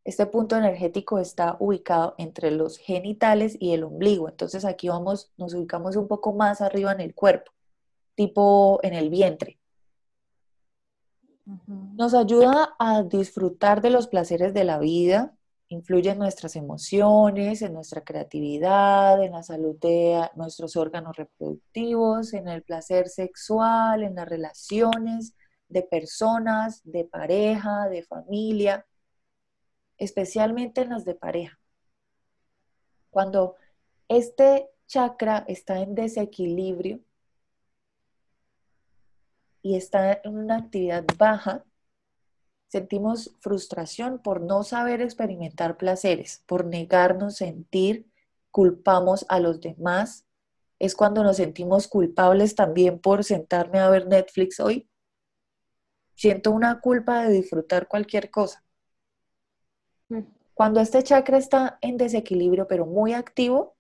Este 0.05 0.27
punto 0.27 0.57
energético 0.57 1.19
está 1.19 1.57
ubicado 1.59 2.15
entre 2.19 2.53
los 2.53 2.79
genitales 2.79 3.57
y 3.59 3.73
el 3.73 3.83
ombligo. 3.83 4.29
Entonces 4.29 4.65
aquí 4.65 4.89
vamos, 4.89 5.33
nos 5.37 5.55
ubicamos 5.55 5.97
un 5.97 6.07
poco 6.07 6.33
más 6.33 6.61
arriba 6.61 6.93
en 6.93 7.01
el 7.01 7.17
cuerpo, 7.17 7.51
tipo 8.19 8.81
en 8.83 8.95
el 8.95 9.11
vientre. 9.11 9.61
Nos 11.95 12.15
ayuda 12.15 12.75
a 12.81 13.05
disfrutar 13.05 13.81
de 13.81 13.91
los 13.91 14.09
placeres 14.09 14.53
de 14.53 14.65
la 14.65 14.81
vida, 14.81 15.37
influye 15.69 16.11
en 16.11 16.19
nuestras 16.19 16.57
emociones, 16.57 17.63
en 17.63 17.75
nuestra 17.75 18.03
creatividad, 18.03 19.23
en 19.23 19.33
la 19.33 19.45
salud 19.45 19.77
de 19.81 20.29
nuestros 20.35 20.75
órganos 20.75 21.17
reproductivos, 21.17 22.35
en 22.35 22.49
el 22.49 22.65
placer 22.65 23.09
sexual, 23.09 24.03
en 24.03 24.17
las 24.17 24.29
relaciones 24.29 25.35
de 25.69 25.83
personas, 25.83 26.81
de 26.83 27.05
pareja, 27.05 27.89
de 27.89 28.03
familia 28.03 28.85
especialmente 29.99 30.81
en 30.81 30.91
las 30.91 31.05
de 31.05 31.15
pareja. 31.15 31.59
Cuando 33.11 33.57
este 34.09 34.71
chakra 34.87 35.45
está 35.49 35.81
en 35.81 35.95
desequilibrio 35.95 37.01
y 39.63 39.77
está 39.77 40.21
en 40.25 40.37
una 40.39 40.57
actividad 40.57 41.05
baja, 41.17 41.65
sentimos 42.69 43.35
frustración 43.41 44.21
por 44.21 44.41
no 44.41 44.63
saber 44.63 45.01
experimentar 45.01 45.77
placeres, 45.77 46.43
por 46.47 46.65
negarnos 46.65 47.37
sentir, 47.37 48.11
culpamos 48.51 49.27
a 49.29 49.41
los 49.41 49.61
demás. 49.61 50.27
Es 50.79 50.95
cuando 50.95 51.23
nos 51.23 51.37
sentimos 51.39 51.89
culpables 51.89 52.55
también 52.55 52.99
por 53.01 53.25
sentarme 53.25 53.79
a 53.79 53.89
ver 53.91 54.07
Netflix 54.07 54.61
hoy. 54.61 54.89
Siento 56.15 56.51
una 56.51 56.81
culpa 56.81 57.23
de 57.23 57.33
disfrutar 57.33 57.89
cualquier 57.89 58.31
cosa. 58.31 58.65
Cuando 60.55 60.81
este 60.81 61.03
chakra 61.03 61.39
está 61.39 61.79
en 61.81 61.97
desequilibrio, 61.97 62.67
pero 62.67 62.87
muy 62.87 63.13
activo, 63.13 63.77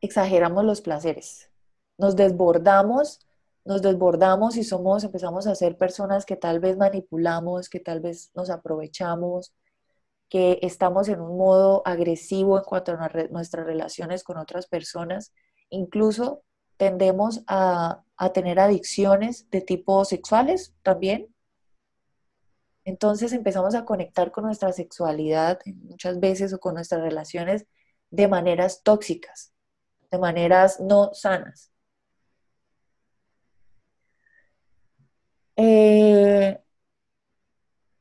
exageramos 0.00 0.64
los 0.64 0.80
placeres. 0.80 1.50
Nos 1.98 2.16
desbordamos, 2.16 3.25
nos 3.66 3.82
desbordamos 3.82 4.56
y 4.56 4.64
somos, 4.64 5.04
empezamos 5.04 5.46
a 5.46 5.54
ser 5.54 5.76
personas 5.76 6.24
que 6.24 6.36
tal 6.36 6.60
vez 6.60 6.76
manipulamos, 6.76 7.68
que 7.68 7.80
tal 7.80 8.00
vez 8.00 8.30
nos 8.34 8.48
aprovechamos, 8.48 9.52
que 10.28 10.58
estamos 10.62 11.08
en 11.08 11.20
un 11.20 11.36
modo 11.36 11.82
agresivo 11.84 12.58
en 12.58 12.64
cuanto 12.64 12.92
a 12.92 13.10
nuestras 13.30 13.66
relaciones 13.66 14.24
con 14.24 14.38
otras 14.38 14.66
personas. 14.66 15.32
Incluso 15.68 16.42
tendemos 16.76 17.42
a, 17.46 18.02
a 18.16 18.32
tener 18.32 18.60
adicciones 18.60 19.50
de 19.50 19.60
tipo 19.60 20.04
sexuales 20.04 20.74
también, 20.82 21.34
entonces 22.86 23.32
empezamos 23.32 23.74
a 23.74 23.84
conectar 23.84 24.30
con 24.30 24.44
nuestra 24.44 24.72
sexualidad 24.72 25.58
muchas 25.66 26.20
veces 26.20 26.52
o 26.52 26.60
con 26.60 26.74
nuestras 26.74 27.02
relaciones 27.02 27.66
de 28.10 28.28
maneras 28.28 28.82
tóxicas, 28.84 29.52
de 30.12 30.18
maneras 30.18 30.78
no 30.78 31.12
sanas. 31.12 31.72
Eh, 35.56 36.58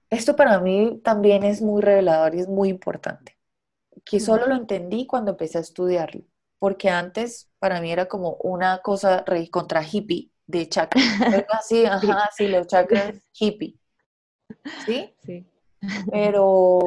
esto 0.09 0.35
para 0.35 0.59
mí 0.59 1.01
también 1.03 1.43
es 1.43 1.61
muy 1.61 1.81
revelador 1.81 2.35
y 2.35 2.39
es 2.39 2.47
muy 2.47 2.69
importante, 2.69 3.37
que 4.03 4.19
solo 4.19 4.47
lo 4.47 4.55
entendí 4.55 5.05
cuando 5.07 5.31
empecé 5.31 5.57
a 5.57 5.61
estudiarlo, 5.61 6.23
porque 6.59 6.89
antes 6.89 7.49
para 7.59 7.81
mí 7.81 7.91
era 7.91 8.07
como 8.07 8.35
una 8.41 8.79
cosa 8.79 9.25
contra 9.51 9.83
hippie 9.83 10.31
de 10.47 10.69
chakras. 10.69 11.03
Así, 11.49 11.85
ajá, 11.85 12.29
sí, 12.35 12.47
los 12.47 12.67
chakras 12.67 13.15
hippie. 13.39 13.77
¿Sí? 14.85 15.13
Sí. 15.25 15.45
Pero, 16.11 16.79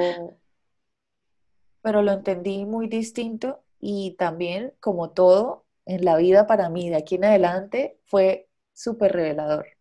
pero 1.83 2.03
lo 2.03 2.13
entendí 2.13 2.65
muy 2.65 2.89
distinto 2.89 3.63
y 3.81 4.17
también, 4.19 4.75
como 4.81 5.11
todo 5.11 5.67
en 5.87 6.05
la 6.05 6.17
vida 6.17 6.47
para 6.47 6.69
mí 6.69 6.91
de 6.91 6.97
aquí 6.97 7.17
en 7.17 7.25
adelante, 7.25 7.99
fue 8.07 8.49
súper 8.73 9.13
revelador. 9.13 9.78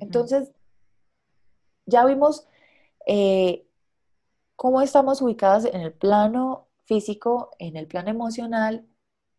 Entonces, 0.00 0.52
ya 1.86 2.04
vimos 2.04 2.46
eh, 3.06 3.66
cómo 4.56 4.80
estamos 4.80 5.20
ubicadas 5.22 5.64
en 5.64 5.80
el 5.80 5.92
plano 5.92 6.68
físico, 6.84 7.50
en 7.58 7.76
el 7.76 7.86
plano 7.86 8.10
emocional, 8.10 8.86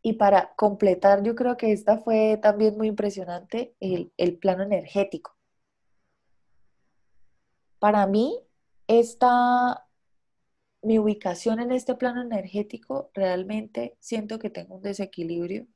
y 0.01 0.13
para 0.13 0.53
completar, 0.55 1.23
yo 1.23 1.33
creo 1.33 1.55
que 1.55 1.71
esta 1.71 1.97
fue 1.97 2.37
también 2.41 2.77
muy 2.77 2.89
impresionante, 2.89 3.73
el, 3.79 4.11
el 4.17 4.37
plano 4.37 4.63
energético. 4.63 5.37
Para 7.79 8.05
mí, 8.05 8.37
esta, 8.87 9.87
mi 10.81 10.99
ubicación 10.99 11.61
en 11.61 11.71
este 11.71 11.95
plano 11.95 12.21
energético, 12.21 13.11
realmente 13.13 13.95
siento 13.99 14.39
que 14.39 14.49
tengo 14.49 14.75
un 14.75 14.81
desequilibrio, 14.81 15.67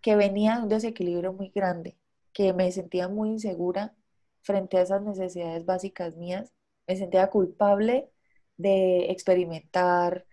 que 0.00 0.16
venía 0.16 0.56
de 0.56 0.62
un 0.62 0.68
desequilibrio 0.68 1.32
muy 1.34 1.50
grande, 1.50 1.96
que 2.34 2.52
me 2.52 2.70
sentía 2.72 3.08
muy 3.08 3.30
insegura 3.30 3.94
frente 4.42 4.76
a 4.78 4.82
esas 4.82 5.02
necesidades 5.02 5.64
básicas 5.64 6.16
mías, 6.16 6.52
me 6.86 6.96
sentía 6.96 7.30
culpable 7.30 8.10
de 8.58 9.10
experimentar 9.10 10.26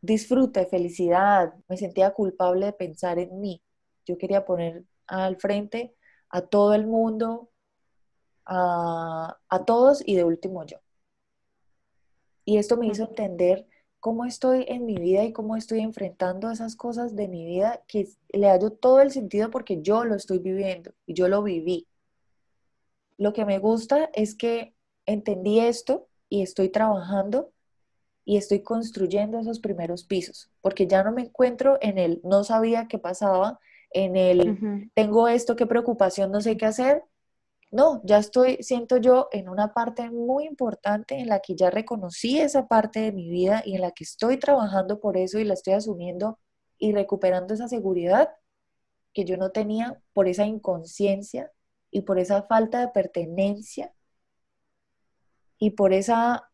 disfrute, 0.00 0.66
felicidad, 0.66 1.54
me 1.68 1.76
sentía 1.76 2.12
culpable 2.12 2.66
de 2.66 2.72
pensar 2.72 3.18
en 3.18 3.40
mí. 3.40 3.62
Yo 4.06 4.18
quería 4.18 4.44
poner 4.44 4.84
al 5.06 5.36
frente 5.36 5.94
a 6.30 6.42
todo 6.42 6.74
el 6.74 6.86
mundo, 6.86 7.50
a, 8.46 9.38
todos 9.66 10.02
y 10.06 10.16
de 10.16 10.24
último 10.24 10.64
yo. 10.64 10.78
Y 12.44 12.58
esto 12.58 12.76
me 12.76 12.86
hizo 12.86 13.04
entender 13.04 13.67
cómo 14.00 14.24
estoy 14.24 14.64
en 14.68 14.86
mi 14.86 14.96
vida 14.96 15.24
y 15.24 15.32
cómo 15.32 15.56
estoy 15.56 15.80
enfrentando 15.80 16.50
esas 16.50 16.76
cosas 16.76 17.16
de 17.16 17.28
mi 17.28 17.44
vida 17.44 17.82
que 17.86 18.08
le 18.32 18.48
hallo 18.48 18.70
todo 18.70 19.00
el 19.00 19.10
sentido 19.10 19.50
porque 19.50 19.80
yo 19.82 20.04
lo 20.04 20.14
estoy 20.14 20.38
viviendo 20.38 20.92
y 21.06 21.14
yo 21.14 21.28
lo 21.28 21.42
viví. 21.42 21.86
Lo 23.16 23.32
que 23.32 23.44
me 23.44 23.58
gusta 23.58 24.10
es 24.12 24.34
que 24.36 24.74
entendí 25.06 25.60
esto 25.60 26.08
y 26.28 26.42
estoy 26.42 26.68
trabajando 26.68 27.52
y 28.24 28.36
estoy 28.36 28.62
construyendo 28.62 29.38
esos 29.38 29.58
primeros 29.58 30.04
pisos, 30.04 30.50
porque 30.60 30.86
ya 30.86 31.02
no 31.02 31.12
me 31.12 31.22
encuentro 31.22 31.78
en 31.80 31.96
el 31.96 32.20
no 32.22 32.44
sabía 32.44 32.86
qué 32.86 32.98
pasaba, 32.98 33.58
en 33.90 34.16
el 34.16 34.90
tengo 34.94 35.28
esto, 35.28 35.56
qué 35.56 35.66
preocupación, 35.66 36.30
no 36.30 36.42
sé 36.42 36.56
qué 36.56 36.66
hacer, 36.66 37.02
no, 37.70 38.00
ya 38.04 38.18
estoy, 38.18 38.62
siento 38.62 38.96
yo, 38.96 39.28
en 39.30 39.48
una 39.48 39.74
parte 39.74 40.10
muy 40.10 40.46
importante 40.46 41.16
en 41.16 41.28
la 41.28 41.40
que 41.40 41.54
ya 41.54 41.70
reconocí 41.70 42.40
esa 42.40 42.66
parte 42.66 43.00
de 43.00 43.12
mi 43.12 43.28
vida 43.28 43.62
y 43.64 43.74
en 43.74 43.82
la 43.82 43.90
que 43.90 44.04
estoy 44.04 44.38
trabajando 44.38 45.00
por 45.00 45.18
eso 45.18 45.38
y 45.38 45.44
la 45.44 45.54
estoy 45.54 45.74
asumiendo 45.74 46.38
y 46.78 46.92
recuperando 46.92 47.52
esa 47.54 47.68
seguridad 47.68 48.30
que 49.12 49.24
yo 49.24 49.36
no 49.36 49.50
tenía 49.50 50.00
por 50.14 50.28
esa 50.28 50.46
inconsciencia 50.46 51.52
y 51.90 52.02
por 52.02 52.18
esa 52.18 52.42
falta 52.42 52.80
de 52.80 52.88
pertenencia 52.88 53.92
y 55.58 55.70
por 55.70 55.92
esa 55.92 56.50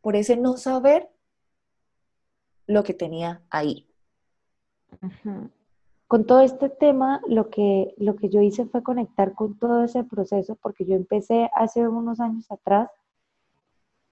por 0.00 0.14
ese 0.14 0.36
no 0.36 0.56
saber 0.56 1.10
lo 2.66 2.84
que 2.84 2.94
tenía 2.94 3.42
ahí 3.50 3.88
con 6.08 6.24
todo 6.24 6.40
este 6.40 6.68
tema, 6.68 7.20
lo 7.26 7.50
que, 7.50 7.94
lo 7.98 8.16
que 8.16 8.28
yo 8.28 8.40
hice 8.40 8.66
fue 8.66 8.82
conectar 8.82 9.34
con 9.34 9.58
todo 9.58 9.84
ese 9.84 10.04
proceso, 10.04 10.56
porque 10.56 10.84
yo 10.84 10.94
empecé 10.94 11.50
hace 11.54 11.86
unos 11.88 12.20
años 12.20 12.50
atrás 12.50 12.90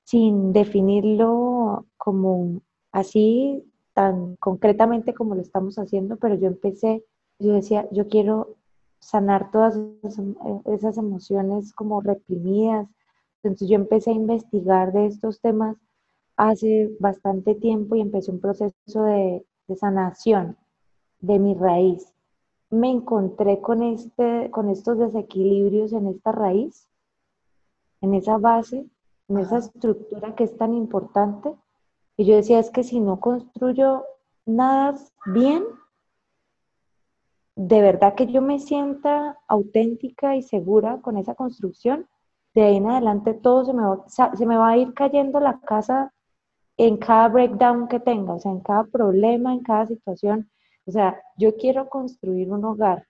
sin 0.04 0.52
definirlo 0.52 1.86
como 1.96 2.60
así, 2.92 3.64
tan 3.94 4.36
concretamente 4.36 5.14
como 5.14 5.34
lo 5.34 5.40
estamos 5.40 5.78
haciendo, 5.78 6.16
pero 6.16 6.34
yo 6.34 6.48
empecé, 6.48 7.04
yo 7.38 7.54
decía, 7.54 7.88
yo 7.92 8.08
quiero 8.08 8.56
sanar 8.98 9.50
todas 9.50 9.78
esas 10.66 10.98
emociones 10.98 11.72
como 11.72 12.00
reprimidas. 12.00 12.88
Entonces 13.42 13.68
yo 13.68 13.76
empecé 13.76 14.10
a 14.10 14.14
investigar 14.14 14.92
de 14.92 15.06
estos 15.06 15.40
temas 15.40 15.76
hace 16.36 16.90
bastante 16.98 17.54
tiempo 17.54 17.94
y 17.94 18.00
empecé 18.00 18.30
un 18.32 18.40
proceso 18.40 19.04
de, 19.04 19.46
de 19.68 19.76
sanación 19.76 20.56
de 21.26 21.38
mi 21.38 21.54
raíz. 21.54 22.12
Me 22.70 22.90
encontré 22.90 23.60
con, 23.60 23.82
este, 23.82 24.50
con 24.50 24.68
estos 24.68 24.98
desequilibrios 24.98 25.92
en 25.92 26.08
esta 26.08 26.32
raíz, 26.32 26.88
en 28.00 28.14
esa 28.14 28.38
base, 28.38 28.86
en 29.28 29.38
esa 29.38 29.58
estructura 29.58 30.34
que 30.34 30.44
es 30.44 30.56
tan 30.56 30.74
importante. 30.74 31.54
Y 32.16 32.26
yo 32.26 32.36
decía, 32.36 32.58
es 32.58 32.70
que 32.70 32.84
si 32.84 33.00
no 33.00 33.20
construyo 33.20 34.04
nada 34.46 34.96
bien, 35.26 35.64
de 37.56 37.80
verdad 37.80 38.14
que 38.14 38.26
yo 38.26 38.42
me 38.42 38.58
sienta 38.58 39.38
auténtica 39.46 40.36
y 40.36 40.42
segura 40.42 41.00
con 41.00 41.16
esa 41.16 41.34
construcción, 41.34 42.08
de 42.54 42.62
ahí 42.62 42.76
en 42.76 42.88
adelante 42.88 43.34
todo 43.34 43.64
se 43.64 43.72
me 43.72 43.82
va, 43.84 44.04
se 44.08 44.46
me 44.46 44.56
va 44.56 44.70
a 44.70 44.76
ir 44.76 44.94
cayendo 44.94 45.40
la 45.40 45.60
casa 45.60 46.12
en 46.76 46.96
cada 46.96 47.28
breakdown 47.28 47.88
que 47.88 48.00
tenga, 48.00 48.34
o 48.34 48.40
sea, 48.40 48.52
en 48.52 48.60
cada 48.60 48.84
problema, 48.84 49.52
en 49.52 49.62
cada 49.62 49.86
situación. 49.86 50.50
O 50.86 50.90
sea, 50.90 51.20
yo 51.36 51.56
quiero 51.56 51.88
construir 51.88 52.50
un 52.52 52.64
hogar 52.64 53.06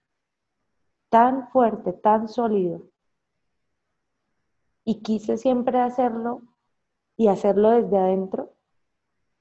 tan 1.08 1.48
fuerte, 1.50 1.92
tan 1.92 2.28
sólido, 2.28 2.82
y 4.84 5.00
quise 5.00 5.36
siempre 5.38 5.80
hacerlo 5.80 6.42
y 7.16 7.28
hacerlo 7.28 7.70
desde 7.70 7.96
adentro, 7.96 8.50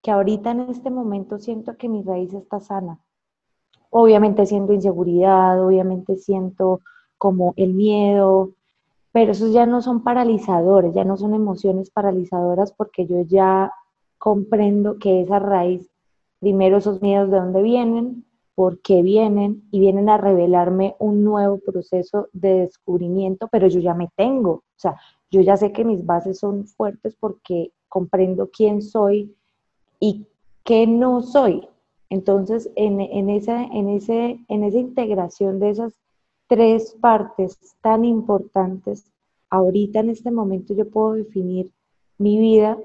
que 0.02 0.12
ahorita 0.12 0.52
en 0.52 0.62
este 0.62 0.90
momento 0.90 1.40
siento 1.40 1.78
que 1.78 1.90
mi 1.90 2.04
raíz 2.04 2.34
está 2.34 2.60
sana. 2.60 3.00
Obviamente 3.90 4.46
siento 4.46 4.74
inseguridad, 4.74 5.64
obviamente 5.66 6.18
siento 6.18 6.82
como 7.18 7.54
el 7.58 7.74
miedo, 7.74 8.52
pero 9.12 9.32
esos 9.32 9.54
ya 9.54 9.66
no 9.66 9.82
son 9.82 10.04
paralizadores, 10.04 10.94
ya 10.94 11.06
no 11.06 11.18
son 11.18 11.34
emociones 11.34 11.90
paralizadoras 11.90 12.74
porque 12.74 13.06
yo 13.06 13.22
ya 13.22 13.72
comprendo 14.18 14.98
que 14.98 15.22
esa 15.22 15.40
raíz 15.40 15.90
primero 16.44 16.76
esos 16.76 17.02
miedos 17.02 17.32
de 17.32 17.38
dónde 17.38 17.62
vienen, 17.62 18.26
por 18.54 18.82
qué 18.82 19.02
vienen 19.02 19.64
y 19.72 19.80
vienen 19.80 20.10
a 20.10 20.18
revelarme 20.18 20.98
un 21.00 21.24
nuevo 21.24 21.58
proceso 21.60 22.28
de 22.34 22.66
descubrimiento, 22.66 23.48
pero 23.50 23.68
yo 23.68 23.80
ya 23.80 23.94
me 23.94 24.10
tengo, 24.18 24.52
o 24.52 24.64
sea, 24.76 24.98
yo 25.32 25.40
ya 25.40 25.56
sé 25.56 25.72
que 25.72 25.86
mis 25.86 26.06
bases 26.06 26.40
son 26.40 26.68
fuertes 26.68 27.16
porque 27.18 27.72
comprendo 27.88 28.50
quién 28.52 28.82
soy 28.82 29.34
y 30.02 30.28
qué 30.66 30.86
no 30.86 31.22
soy. 31.22 31.66
Entonces, 32.10 32.70
en, 32.76 33.00
esa, 33.30 33.64
en, 33.64 33.88
ese, 33.88 34.38
en 34.50 34.64
esa 34.66 34.78
integración 34.78 35.62
de 35.62 35.70
esas 35.70 35.94
tres 36.48 36.98
partes 37.00 37.58
tan 37.80 38.04
importantes, 38.04 39.10
ahorita 39.50 40.02
en 40.02 40.10
este 40.10 40.30
momento 40.30 40.74
yo 40.74 40.90
puedo 40.90 41.14
definir 41.14 41.72
mi 42.18 42.38
vida 42.38 42.78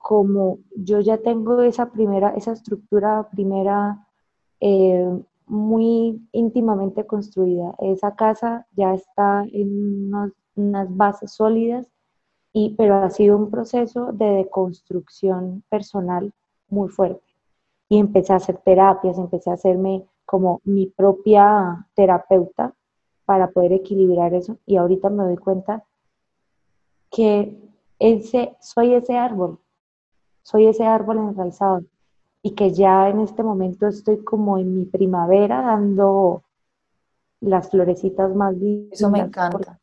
como 0.00 0.60
yo 0.74 1.00
ya 1.00 1.18
tengo 1.18 1.60
esa 1.60 1.92
primera, 1.92 2.30
esa 2.30 2.52
estructura 2.52 3.28
primera 3.30 4.06
eh, 4.58 5.22
muy 5.46 6.26
íntimamente 6.32 7.06
construida. 7.06 7.74
Esa 7.78 8.14
casa 8.16 8.66
ya 8.74 8.94
está 8.94 9.44
en 9.52 10.10
unas 10.56 10.96
bases 10.96 11.32
sólidas, 11.32 11.86
y, 12.52 12.74
pero 12.76 12.96
ha 12.96 13.10
sido 13.10 13.36
un 13.36 13.50
proceso 13.50 14.10
de 14.12 14.24
deconstrucción 14.24 15.62
personal 15.68 16.32
muy 16.68 16.88
fuerte. 16.88 17.22
Y 17.90 17.98
empecé 17.98 18.32
a 18.32 18.36
hacer 18.36 18.56
terapias, 18.58 19.18
empecé 19.18 19.50
a 19.50 19.54
hacerme 19.54 20.06
como 20.24 20.62
mi 20.64 20.86
propia 20.86 21.86
terapeuta 21.94 22.74
para 23.26 23.50
poder 23.50 23.74
equilibrar 23.74 24.32
eso. 24.32 24.56
Y 24.64 24.76
ahorita 24.76 25.10
me 25.10 25.24
doy 25.24 25.36
cuenta 25.36 25.84
que 27.10 27.54
ese, 27.98 28.56
soy 28.60 28.94
ese 28.94 29.18
árbol, 29.18 29.58
soy 30.50 30.66
ese 30.66 30.84
árbol 30.84 31.18
enraizado 31.18 31.82
y 32.42 32.54
que 32.54 32.72
ya 32.72 33.08
en 33.08 33.20
este 33.20 33.42
momento 33.42 33.86
estoy 33.86 34.24
como 34.24 34.58
en 34.58 34.74
mi 34.74 34.84
primavera 34.84 35.62
dando 35.62 36.42
las 37.40 37.70
florecitas 37.70 38.34
más 38.34 38.54
lindas. 38.54 38.98
Eso 38.98 39.10
me 39.10 39.20
encanta. 39.20 39.78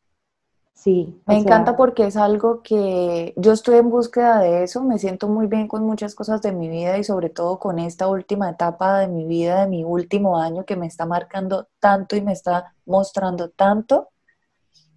Sí. 0.74 1.20
Me 1.26 1.38
encanta 1.38 1.76
porque 1.76 2.06
es 2.06 2.16
algo 2.16 2.62
que 2.62 3.34
yo 3.36 3.52
estoy 3.52 3.78
en 3.78 3.90
búsqueda 3.90 4.38
de 4.38 4.62
eso, 4.62 4.82
me 4.84 4.98
siento 4.98 5.28
muy 5.28 5.48
bien 5.48 5.66
con 5.66 5.84
muchas 5.84 6.14
cosas 6.14 6.40
de 6.40 6.52
mi 6.52 6.68
vida 6.68 6.98
y 6.98 7.04
sobre 7.04 7.30
todo 7.30 7.58
con 7.58 7.80
esta 7.80 8.06
última 8.06 8.50
etapa 8.50 9.00
de 9.00 9.08
mi 9.08 9.24
vida, 9.24 9.62
de 9.62 9.68
mi 9.68 9.82
último 9.82 10.38
año 10.38 10.64
que 10.64 10.76
me 10.76 10.86
está 10.86 11.04
marcando 11.04 11.66
tanto 11.80 12.14
y 12.14 12.20
me 12.20 12.32
está 12.32 12.74
mostrando 12.86 13.50
tanto. 13.50 14.10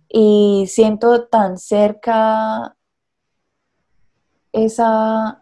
y 0.08 0.66
siento 0.68 1.28
tan 1.28 1.58
cerca 1.58 2.76
esa, 4.52 5.41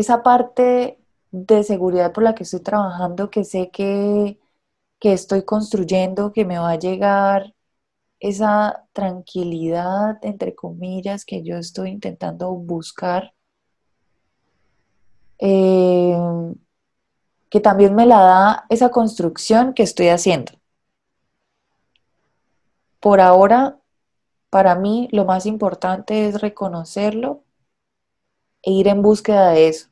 esa 0.00 0.22
parte 0.22 0.98
de 1.30 1.62
seguridad 1.64 2.12
por 2.12 2.24
la 2.24 2.34
que 2.34 2.44
estoy 2.44 2.60
trabajando, 2.60 3.30
que 3.30 3.44
sé 3.44 3.70
que, 3.70 4.38
que 4.98 5.12
estoy 5.12 5.44
construyendo, 5.44 6.32
que 6.32 6.44
me 6.44 6.58
va 6.58 6.72
a 6.72 6.78
llegar 6.78 7.54
esa 8.20 8.86
tranquilidad, 8.92 10.18
entre 10.22 10.54
comillas, 10.54 11.24
que 11.24 11.42
yo 11.42 11.56
estoy 11.56 11.90
intentando 11.90 12.52
buscar, 12.52 13.34
eh, 15.38 16.16
que 17.48 17.60
también 17.60 17.94
me 17.94 18.06
la 18.06 18.20
da 18.20 18.66
esa 18.68 18.90
construcción 18.90 19.74
que 19.74 19.82
estoy 19.82 20.08
haciendo. 20.08 20.52
Por 23.00 23.20
ahora, 23.20 23.80
para 24.50 24.74
mí 24.74 25.08
lo 25.12 25.24
más 25.24 25.46
importante 25.46 26.28
es 26.28 26.40
reconocerlo 26.40 27.44
e 28.62 28.72
ir 28.72 28.88
en 28.88 29.02
búsqueda 29.02 29.50
de 29.50 29.68
eso. 29.68 29.89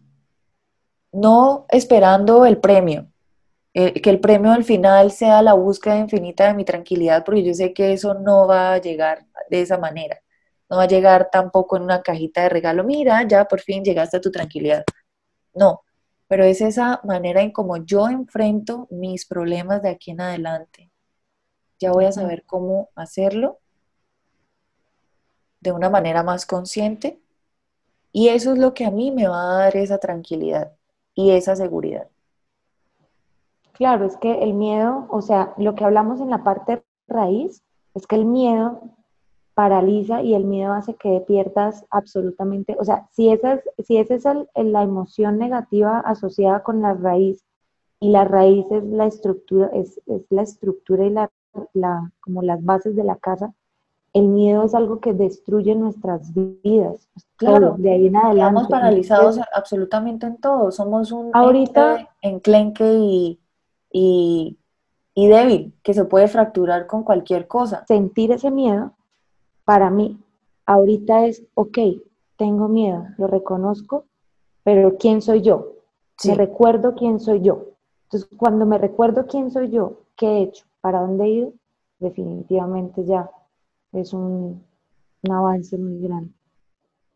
No 1.12 1.66
esperando 1.70 2.44
el 2.46 2.58
premio, 2.58 3.08
eh, 3.74 4.00
que 4.02 4.10
el 4.10 4.20
premio 4.20 4.52
al 4.52 4.64
final 4.64 5.12
sea 5.12 5.42
la 5.42 5.54
búsqueda 5.54 5.98
infinita 5.98 6.48
de 6.48 6.54
mi 6.54 6.64
tranquilidad, 6.64 7.24
porque 7.24 7.44
yo 7.44 7.54
sé 7.54 7.72
que 7.72 7.92
eso 7.92 8.14
no 8.14 8.46
va 8.46 8.74
a 8.74 8.78
llegar 8.78 9.26
de 9.50 9.62
esa 9.62 9.78
manera. 9.78 10.20
No 10.70 10.78
va 10.78 10.84
a 10.84 10.88
llegar 10.88 11.30
tampoco 11.30 11.76
en 11.76 11.84
una 11.84 12.02
cajita 12.02 12.42
de 12.42 12.50
regalo, 12.50 12.84
mira, 12.84 13.26
ya 13.26 13.46
por 13.46 13.60
fin 13.60 13.84
llegaste 13.84 14.18
a 14.18 14.20
tu 14.20 14.30
tranquilidad. 14.30 14.84
No, 15.54 15.82
pero 16.28 16.44
es 16.44 16.60
esa 16.60 17.00
manera 17.04 17.42
en 17.42 17.52
como 17.52 17.78
yo 17.78 18.08
enfrento 18.08 18.88
mis 18.90 19.26
problemas 19.26 19.82
de 19.82 19.90
aquí 19.90 20.12
en 20.12 20.20
adelante. 20.22 20.90
Ya 21.80 21.92
voy 21.92 22.06
a 22.06 22.12
saber 22.12 22.44
cómo 22.46 22.90
hacerlo 22.96 23.60
de 25.60 25.72
una 25.72 25.90
manera 25.90 26.22
más 26.22 26.46
consciente 26.46 27.20
y 28.12 28.28
eso 28.28 28.52
es 28.52 28.58
lo 28.58 28.74
que 28.74 28.84
a 28.86 28.90
mí 28.90 29.10
me 29.12 29.28
va 29.28 29.42
a 29.52 29.58
dar 29.64 29.76
esa 29.76 29.98
tranquilidad 29.98 30.77
y 31.18 31.32
esa 31.32 31.56
seguridad. 31.56 32.06
Claro, 33.72 34.06
es 34.06 34.16
que 34.18 34.44
el 34.44 34.54
miedo, 34.54 35.08
o 35.10 35.20
sea, 35.20 35.52
lo 35.58 35.74
que 35.74 35.84
hablamos 35.84 36.20
en 36.20 36.30
la 36.30 36.44
parte 36.44 36.84
raíz 37.08 37.64
es 37.94 38.06
que 38.06 38.14
el 38.14 38.24
miedo 38.24 38.80
paraliza 39.52 40.22
y 40.22 40.34
el 40.34 40.44
miedo 40.44 40.72
hace 40.74 40.94
que 40.94 41.20
pierdas 41.26 41.84
absolutamente, 41.90 42.76
o 42.78 42.84
sea, 42.84 43.08
si 43.10 43.30
esa 43.30 43.54
es, 43.54 43.64
si 43.84 43.96
esa 43.96 44.14
es 44.14 44.24
la 44.54 44.84
emoción 44.84 45.38
negativa 45.38 45.98
asociada 45.98 46.62
con 46.62 46.82
la 46.82 46.94
raíz 46.94 47.44
y 47.98 48.10
la 48.10 48.24
raíz 48.24 48.70
es 48.70 48.84
la 48.84 49.06
estructura, 49.06 49.70
es, 49.72 50.00
la 50.30 50.42
estructura 50.42 51.04
y 51.04 51.10
la, 51.10 51.32
la, 51.72 52.12
como 52.20 52.42
las 52.42 52.64
bases 52.64 52.94
de 52.94 53.02
la 53.02 53.16
casa, 53.16 53.52
el 54.18 54.28
miedo 54.28 54.64
es 54.64 54.74
algo 54.74 55.00
que 55.00 55.12
destruye 55.12 55.74
nuestras 55.74 56.32
vidas. 56.34 57.08
Claro, 57.36 57.76
de 57.78 57.92
ahí 57.92 58.06
en 58.06 58.16
adelante. 58.16 58.60
Estamos 58.60 58.68
paralizados 58.68 59.40
absolutamente 59.54 60.26
en 60.26 60.38
todo. 60.38 60.70
Somos 60.70 61.12
un 61.12 61.30
ahorita 61.32 62.08
enclenque 62.22 62.94
y, 62.94 63.40
y, 63.92 64.58
y 65.14 65.26
débil, 65.28 65.74
que 65.82 65.94
se 65.94 66.04
puede 66.04 66.28
fracturar 66.28 66.86
con 66.86 67.02
cualquier 67.02 67.46
cosa. 67.46 67.84
Sentir 67.86 68.32
ese 68.32 68.50
miedo, 68.50 68.92
para 69.64 69.90
mí, 69.90 70.18
ahorita 70.66 71.26
es, 71.26 71.44
ok, 71.54 71.78
tengo 72.36 72.68
miedo, 72.68 73.04
lo 73.18 73.26
reconozco, 73.26 74.04
pero 74.62 74.96
¿quién 74.98 75.22
soy 75.22 75.42
yo? 75.42 75.72
Me 76.24 76.34
recuerdo 76.34 76.94
quién 76.94 77.20
soy 77.20 77.40
yo. 77.40 77.66
Entonces, 78.04 78.28
cuando 78.36 78.66
me 78.66 78.78
recuerdo 78.78 79.26
quién 79.26 79.50
soy 79.50 79.70
yo, 79.70 80.00
qué 80.16 80.26
he 80.26 80.42
hecho, 80.42 80.64
para 80.80 81.00
dónde 81.00 81.24
he 81.24 81.28
ido, 81.28 81.52
definitivamente 81.98 83.04
ya 83.04 83.30
es 83.92 84.12
un, 84.12 84.64
avance 85.30 85.76
muy 85.78 86.00
grande. 86.00 86.32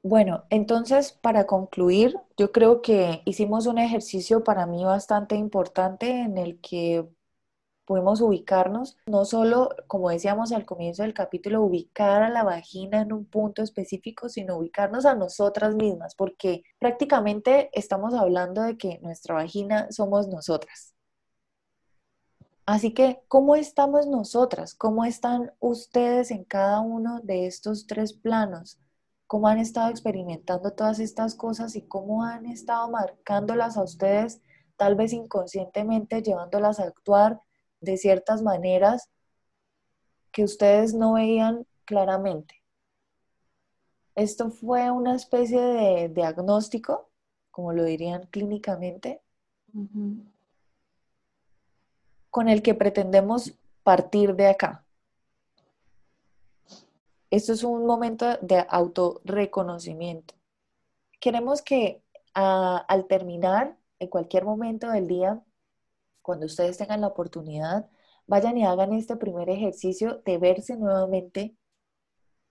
Bueno, 0.03 0.45
entonces 0.51 1.13
para 1.13 1.47
concluir, 1.47 2.17
yo 2.37 2.51
creo 2.53 2.83
que 2.83 3.23
hicimos 3.25 3.67
un 3.67 3.79
ejercicio 3.79 4.43
para 4.43 4.67
mí 4.67 4.85
bastante 4.85 5.37
importante 5.37 6.11
en 6.11 6.39
el 6.39 6.61
que 6.61 7.07
podemos 7.85 8.21
ubicarnos, 8.21 8.97
no 9.07 9.25
solo, 9.25 9.71
como 9.87 10.11
decíamos 10.11 10.53
al 10.53 10.65
comienzo 10.65 11.03
del 11.03 11.15
capítulo, 11.15 11.63
ubicar 11.63 12.23
a 12.23 12.31
la 12.31 12.45
vagina 12.45 13.03
en 13.03 13.13
un 13.13 13.27
punto 13.27 13.63
específico, 13.63 14.29
sino 14.29 14.57
ubicarnos 14.57 15.05
a 15.05 15.15
nosotras 15.15 15.75
mismas, 15.75 16.15
porque 16.15 16.63
prácticamente 16.79 17.71
estamos 17.73 18.15
hablando 18.15 18.63
de 18.63 18.77
que 18.77 18.99
nuestra 19.03 19.35
vagina 19.35 19.89
somos 19.91 20.29
nosotras. 20.29 20.95
Así 22.65 22.95
que, 22.95 23.23
¿cómo 23.27 23.57
estamos 23.57 24.07
nosotras? 24.07 24.75
¿Cómo 24.75 25.05
están 25.05 25.53
ustedes 25.59 26.31
en 26.31 26.45
cada 26.45 26.81
uno 26.81 27.21
de 27.21 27.47
estos 27.47 27.87
tres 27.87 28.13
planos? 28.13 28.79
¿Cómo 29.27 29.49
han 29.49 29.59
estado 29.59 29.91
experimentando 29.91 30.73
todas 30.73 31.01
estas 31.01 31.35
cosas 31.35 31.75
y 31.75 31.83
cómo 31.83 32.23
han 32.25 32.47
estado 32.47 32.89
marcándolas 32.89 33.77
a 33.77 33.83
ustedes, 33.83 34.41
tal 34.77 34.95
vez 34.95 35.13
inconscientemente, 35.13 36.23
llevándolas 36.23 36.79
a 36.79 36.85
actuar 36.85 37.41
de 37.81 37.97
ciertas 37.97 38.43
maneras 38.43 39.09
que 40.31 40.45
ustedes 40.45 40.95
no 40.95 41.15
veían 41.15 41.67
claramente? 41.85 42.63
Esto 44.15 44.51
fue 44.51 44.91
una 44.91 45.17
especie 45.17 45.61
de 45.61 46.09
diagnóstico, 46.11 47.11
como 47.51 47.73
lo 47.73 47.83
dirían 47.83 48.29
clínicamente, 48.31 49.21
con 52.33 52.49
el 52.49 52.63
que 52.63 52.75
pretendemos 52.75 53.53
partir 53.83 54.35
de 54.37 54.47
acá. 54.47 54.87
Esto 57.31 57.53
es 57.53 57.63
un 57.63 57.85
momento 57.85 58.39
de 58.41 58.65
autorreconocimiento. 58.71 60.35
Queremos 61.21 61.61
que 61.61 62.03
al 62.33 63.07
terminar, 63.07 63.77
en 63.99 64.09
cualquier 64.09 64.47
momento 64.47 64.91
del 64.91 65.09
día, 65.09 65.45
cuando 66.23 66.47
ustedes 66.47 66.79
tengan 66.79 67.03
la 67.03 67.09
oportunidad, 67.09 67.91
vayan 68.27 68.57
y 68.57 68.65
hagan 68.65 68.95
este 68.95 69.17
primer 69.17 69.51
ejercicio 69.51 70.23
de 70.25 70.39
verse 70.39 70.79
nuevamente 70.79 71.55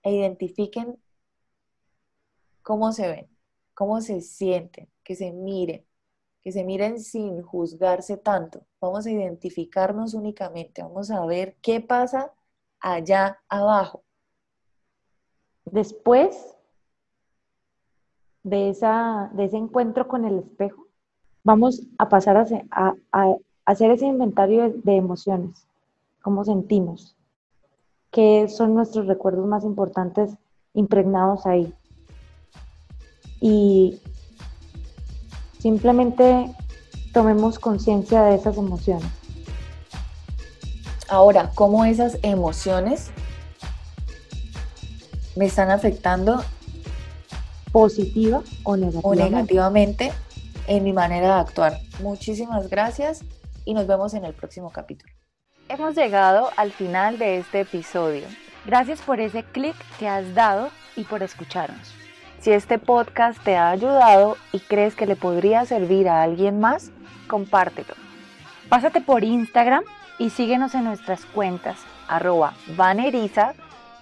e 0.04 0.12
identifiquen 0.14 1.02
cómo 2.62 2.92
se 2.92 3.08
ven, 3.08 3.36
cómo 3.74 4.00
se 4.00 4.20
sienten, 4.20 4.88
que 5.02 5.16
se 5.16 5.32
miren, 5.32 5.84
que 6.42 6.52
se 6.52 6.64
miren 6.64 6.98
sin 7.00 7.40
juzgarse 7.40 8.16
tanto. 8.16 8.62
Vamos 8.80 9.06
a 9.06 9.10
identificarnos 9.10 10.14
únicamente, 10.14 10.82
vamos 10.82 11.10
a 11.10 11.24
ver 11.24 11.56
qué 11.62 11.80
pasa 11.80 12.32
allá 12.80 13.38
abajo. 13.48 14.02
Después 15.64 16.56
de, 18.42 18.70
esa, 18.70 19.30
de 19.34 19.44
ese 19.44 19.56
encuentro 19.56 20.08
con 20.08 20.24
el 20.24 20.40
espejo, 20.40 20.88
vamos 21.44 21.82
a 21.96 22.08
pasar 22.08 22.36
a, 22.36 23.34
hacer 23.64 23.92
ese 23.92 24.06
inventario 24.06 24.62
de, 24.62 24.80
de 24.82 24.96
emociones, 24.96 25.68
cómo 26.20 26.44
sentimos, 26.44 27.16
qué 28.10 28.48
son 28.48 28.74
nuestros 28.74 29.06
recuerdos 29.06 29.46
más 29.46 29.64
importantes 29.64 30.36
impregnados 30.74 31.46
ahí. 31.46 31.72
Y 33.40 34.00
Simplemente 35.62 36.52
tomemos 37.12 37.60
conciencia 37.60 38.22
de 38.22 38.34
esas 38.34 38.56
emociones. 38.56 39.06
Ahora, 41.08 41.52
¿cómo 41.54 41.84
esas 41.84 42.18
emociones 42.22 43.12
me 45.36 45.44
están 45.44 45.70
afectando 45.70 46.42
positiva 47.70 48.42
o 48.64 48.76
negativamente. 48.76 49.22
o 49.22 49.30
negativamente 49.30 50.12
en 50.66 50.82
mi 50.82 50.92
manera 50.92 51.36
de 51.36 51.40
actuar? 51.42 51.80
Muchísimas 52.00 52.68
gracias 52.68 53.20
y 53.64 53.74
nos 53.74 53.86
vemos 53.86 54.14
en 54.14 54.24
el 54.24 54.34
próximo 54.34 54.72
capítulo. 54.72 55.12
Hemos 55.68 55.94
llegado 55.94 56.50
al 56.56 56.72
final 56.72 57.20
de 57.20 57.38
este 57.38 57.60
episodio. 57.60 58.26
Gracias 58.66 59.00
por 59.00 59.20
ese 59.20 59.44
clic 59.44 59.76
que 60.00 60.08
has 60.08 60.34
dado 60.34 60.70
y 60.96 61.04
por 61.04 61.22
escucharnos. 61.22 62.01
Si 62.42 62.50
este 62.50 62.80
podcast 62.80 63.40
te 63.44 63.56
ha 63.56 63.70
ayudado 63.70 64.36
y 64.50 64.58
crees 64.58 64.96
que 64.96 65.06
le 65.06 65.14
podría 65.14 65.64
servir 65.64 66.08
a 66.08 66.24
alguien 66.24 66.58
más, 66.58 66.90
compártelo. 67.28 67.94
Pásate 68.68 69.00
por 69.00 69.22
Instagram 69.22 69.84
y 70.18 70.30
síguenos 70.30 70.74
en 70.74 70.82
nuestras 70.82 71.24
cuentas 71.24 71.76
arroba 72.08 72.54
vaneriza 72.76 73.54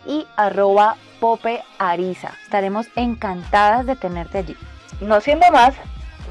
y 0.06 0.26
arroba 0.38 0.96
popeariza. 1.20 2.32
Estaremos 2.42 2.86
encantadas 2.96 3.84
de 3.84 3.96
tenerte 3.96 4.38
allí. 4.38 4.56
No 5.02 5.20
siendo 5.20 5.50
más, 5.52 5.74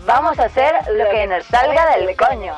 vamos 0.07 0.39
a 0.39 0.45
hacer 0.45 0.73
lo 0.91 1.07
que 1.11 1.27
nos 1.27 1.45
salga 1.45 1.95
del 1.95 2.17
coño. 2.17 2.55